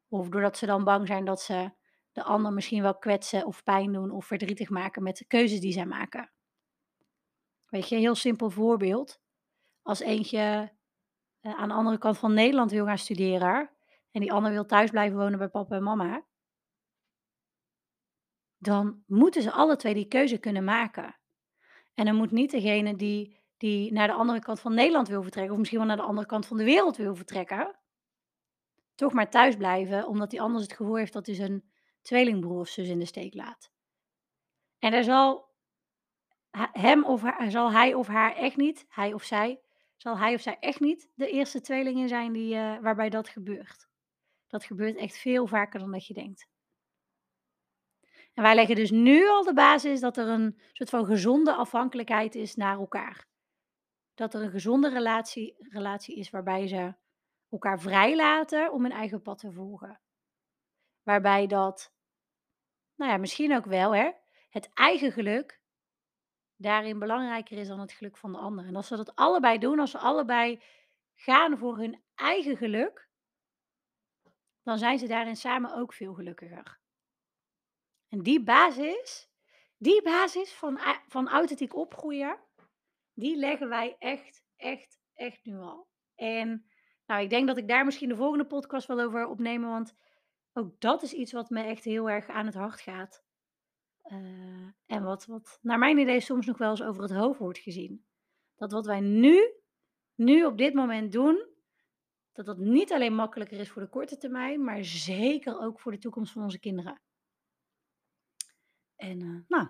Of 0.09 0.29
doordat 0.29 0.57
ze 0.57 0.67
dan 0.67 0.85
bang 0.85 1.07
zijn 1.07 1.25
dat 1.25 1.41
ze 1.41 1.71
de 2.17 2.23
ander 2.23 2.53
misschien 2.53 2.83
wel 2.83 2.99
kwetsen 2.99 3.47
of 3.47 3.63
pijn 3.63 3.93
doen 3.93 4.11
of 4.11 4.27
verdrietig 4.27 4.71
maken 4.71 5.03
met 5.03 5.17
de 5.17 5.25
keuzes 5.25 5.61
die 5.61 5.73
zij 5.73 5.87
maken. 5.87 6.31
Weet 7.67 7.89
je, 7.89 7.95
een 7.95 8.01
heel 8.01 8.15
simpel 8.15 8.51
voorbeeld. 8.51 9.21
Als 9.83 10.01
eentje 10.01 10.73
uh, 11.43 11.55
aan 11.55 11.69
de 11.69 11.75
andere 11.75 11.99
kant 11.99 12.19
van 12.19 12.35
Nederland 12.35 12.71
wil 12.71 12.85
gaan 12.85 12.99
studeren 12.99 13.71
en 14.11 14.21
die 14.21 14.33
ander 14.33 14.53
wil 14.53 14.67
thuis 14.67 14.91
blijven 14.91 15.19
wonen 15.19 15.39
bij 15.39 15.49
papa 15.49 15.77
en 15.77 15.83
mama, 15.83 16.25
dan 18.59 19.03
moeten 19.07 19.43
ze 19.43 19.51
alle 19.51 19.77
twee 19.77 19.95
die 19.95 20.09
keuze 20.09 20.39
kunnen 20.39 20.65
maken. 20.65 21.17
En 21.95 22.05
dan 22.05 22.17
moet 22.17 22.31
niet 22.31 22.51
degene 22.51 22.97
die, 22.97 23.41
die 23.57 23.93
naar 23.93 24.07
de 24.07 24.15
andere 24.15 24.41
kant 24.41 24.61
van 24.61 24.75
Nederland 24.75 25.09
wil 25.09 25.23
vertrekken, 25.23 25.53
of 25.53 25.59
misschien 25.59 25.79
wel 25.79 25.89
naar 25.89 25.97
de 25.97 26.03
andere 26.03 26.27
kant 26.27 26.47
van 26.47 26.57
de 26.57 26.65
wereld 26.65 26.97
wil 26.97 27.15
vertrekken, 27.15 27.77
toch 28.95 29.13
maar 29.13 29.31
thuis 29.31 29.57
blijven, 29.57 30.07
omdat 30.07 30.31
hij 30.31 30.41
anders 30.41 30.63
het 30.63 30.73
gevoel 30.73 30.97
heeft 30.97 31.13
dat 31.13 31.27
hij 31.27 31.35
zijn 31.35 31.75
tweelingbroer 32.07 32.61
of 32.61 32.69
zus 32.69 32.89
in 32.89 32.99
de 32.99 33.05
steek 33.05 33.35
laat. 33.35 33.71
En 34.79 34.93
er 34.93 35.05
zal 35.05 35.55
hem 36.73 37.05
of 37.05 37.23
haar, 37.23 37.51
zal 37.51 37.73
hij 37.73 37.95
of 37.95 38.07
haar 38.07 38.35
echt 38.35 38.57
niet, 38.57 38.85
hij 38.89 39.13
of 39.13 39.23
zij, 39.23 39.61
zal 39.97 40.19
hij 40.19 40.35
of 40.35 40.41
zij 40.41 40.57
echt 40.61 40.81
niet 40.81 41.11
de 41.15 41.31
eerste 41.31 41.61
tweelingen 41.61 42.09
zijn 42.09 42.33
die, 42.33 42.55
uh, 42.55 42.79
waarbij 42.79 43.09
dat 43.09 43.29
gebeurt. 43.29 43.89
Dat 44.47 44.65
gebeurt 44.65 44.97
echt 44.97 45.19
veel 45.19 45.47
vaker 45.47 45.81
dan 45.81 45.93
dat 45.93 46.07
je 46.07 46.15
denkt. 46.15 46.49
En 48.35 48.43
wij 48.43 48.55
leggen 48.55 48.77
dus 48.77 48.91
nu 48.91 49.29
al 49.29 49.45
de 49.45 49.55
basis 49.55 50.01
dat 50.01 50.17
er 50.17 50.29
een 50.29 50.61
soort 50.73 50.91
van 50.91 51.05
gezonde 51.05 51.55
afhankelijkheid 51.55 52.35
is 52.35 52.55
naar 52.55 52.79
elkaar. 52.79 53.27
Dat 54.15 54.35
er 54.35 54.43
een 54.43 54.51
gezonde 54.51 54.89
relatie, 54.89 55.55
relatie 55.59 56.17
is 56.17 56.31
waarbij 56.31 56.67
ze 56.67 56.95
elkaar 57.51 57.81
vrijlaten 57.81 58.73
om 58.73 58.83
hun 58.83 58.93
eigen 58.93 59.23
pad 59.23 59.39
te 59.39 59.53
volgen. 59.53 60.01
Waarbij 61.03 61.47
dat, 61.47 61.93
nou 62.97 63.11
ja, 63.11 63.17
misschien 63.17 63.57
ook 63.57 63.65
wel, 63.65 63.95
hè, 63.95 64.11
het 64.49 64.71
eigen 64.75 65.13
geluk 65.13 65.61
daarin 66.57 66.99
belangrijker 66.99 67.59
is 67.59 67.69
dan 67.69 67.81
het 67.81 67.93
geluk 67.93 68.17
van 68.17 68.33
de 68.33 68.39
ander. 68.39 68.67
En 68.67 68.77
als 68.77 68.87
ze 68.87 68.97
dat 68.97 69.15
allebei 69.15 69.59
doen, 69.59 69.79
als 69.79 69.91
ze 69.91 69.99
allebei 69.99 70.63
gaan 71.15 71.59
voor 71.59 71.79
hun 71.79 72.03
eigen 72.15 72.57
geluk, 72.57 73.09
dan 74.63 74.79
zijn 74.79 74.99
ze 74.99 75.07
daarin 75.07 75.37
samen 75.37 75.75
ook 75.75 75.93
veel 75.93 76.15
gelukkiger. 76.15 76.81
En 78.09 78.23
die 78.23 78.43
basis, 78.43 79.31
die 79.77 80.03
basis 80.03 80.53
van, 80.53 80.79
van 81.07 81.29
authentiek 81.29 81.75
opgroeien, 81.75 82.39
die 83.15 83.37
leggen 83.37 83.69
wij 83.69 83.97
echt, 83.99 84.43
echt, 84.57 85.01
echt 85.15 85.45
nu 85.45 85.59
al. 85.59 85.89
En 86.15 86.71
nou, 87.07 87.23
ik 87.23 87.31
denk 87.31 87.47
dat 87.47 87.57
ik 87.57 87.69
daar 87.69 87.85
misschien 87.85 88.09
de 88.09 88.17
volgende 88.17 88.47
podcast 88.47 88.87
wel 88.87 89.01
over 89.01 89.27
opnemen, 89.27 89.71
want 89.71 89.95
ook 90.57 90.81
dat 90.81 91.03
is 91.03 91.13
iets 91.13 91.33
wat 91.33 91.51
me 91.51 91.63
echt 91.63 91.85
heel 91.85 92.11
erg 92.11 92.29
aan 92.29 92.47
het 92.47 92.55
hart 92.55 92.81
gaat. 92.81 93.25
Uh, 94.05 94.69
en 94.87 95.03
wat, 95.03 95.27
wat 95.27 95.59
naar 95.63 95.79
mijn 95.79 95.99
idee 95.99 96.21
soms 96.21 96.47
nog 96.47 96.59
wel 96.59 96.71
eens 96.71 96.83
over 96.83 97.03
het 97.03 97.13
hoofd 97.13 97.39
wordt 97.39 97.59
gezien. 97.59 98.07
Dat 98.55 98.73
wat 98.73 98.87
wij 98.87 99.01
nu, 99.01 99.53
nu 100.15 100.45
op 100.45 100.59
dit 100.59 100.75
moment 100.75 101.13
doen, 101.13 101.47
dat 102.33 102.47
dat 102.47 102.59
niet 102.59 102.93
alleen 102.93 103.15
makkelijker 103.15 103.59
is 103.59 103.71
voor 103.71 103.83
de 103.83 103.89
korte 103.89 104.17
termijn, 104.17 104.65
maar 104.65 104.85
zeker 104.85 105.61
ook 105.61 105.81
voor 105.81 105.93
de 105.93 105.99
toekomst 105.99 106.33
van 106.33 106.43
onze 106.43 106.59
kinderen. 106.59 107.01
En 108.97 109.21
uh, 109.21 109.41
nou, 109.49 109.69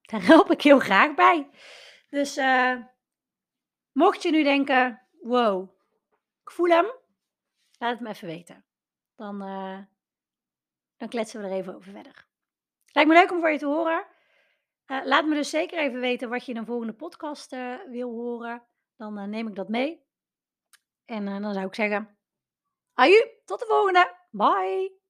daar 0.00 0.26
help 0.32 0.50
ik 0.50 0.62
heel 0.62 0.78
graag 0.78 1.14
bij. 1.14 1.50
Dus 2.08 2.38
uh, 2.38 2.76
mocht 3.92 4.22
je 4.22 4.30
nu 4.30 4.42
denken, 4.42 5.08
wow, 5.20 5.70
ik 6.42 6.50
voel 6.50 6.68
hem, 6.68 6.86
laat 7.78 7.90
het 7.90 8.00
me 8.00 8.08
even 8.08 8.28
weten. 8.28 8.64
Dan, 9.14 9.42
dan 11.02 11.10
kletsen 11.10 11.40
we 11.40 11.46
er 11.46 11.52
even 11.52 11.74
over 11.74 11.92
verder. 11.92 12.26
Lijkt 12.92 13.10
me 13.10 13.16
leuk 13.16 13.32
om 13.32 13.40
voor 13.40 13.50
je 13.50 13.58
te 13.58 13.66
horen. 13.66 14.06
laat 14.86 15.26
me 15.26 15.34
dus 15.34 15.50
zeker 15.50 15.78
even 15.78 16.00
weten 16.00 16.28
wat 16.28 16.44
je 16.44 16.52
in 16.52 16.58
een 16.58 16.66
volgende 16.66 16.92
podcast 16.92 17.50
wil 17.90 18.10
horen. 18.10 18.62
Dan 18.96 19.30
neem 19.30 19.48
ik 19.48 19.54
dat 19.54 19.68
mee. 19.68 20.04
En 21.04 21.24
dan 21.24 21.52
zou 21.54 21.66
ik 21.66 21.74
zeggen, 21.74 22.18
aju, 22.94 23.30
tot 23.44 23.58
de 23.58 23.66
volgende. 23.66 24.16
Bye. 24.30 25.01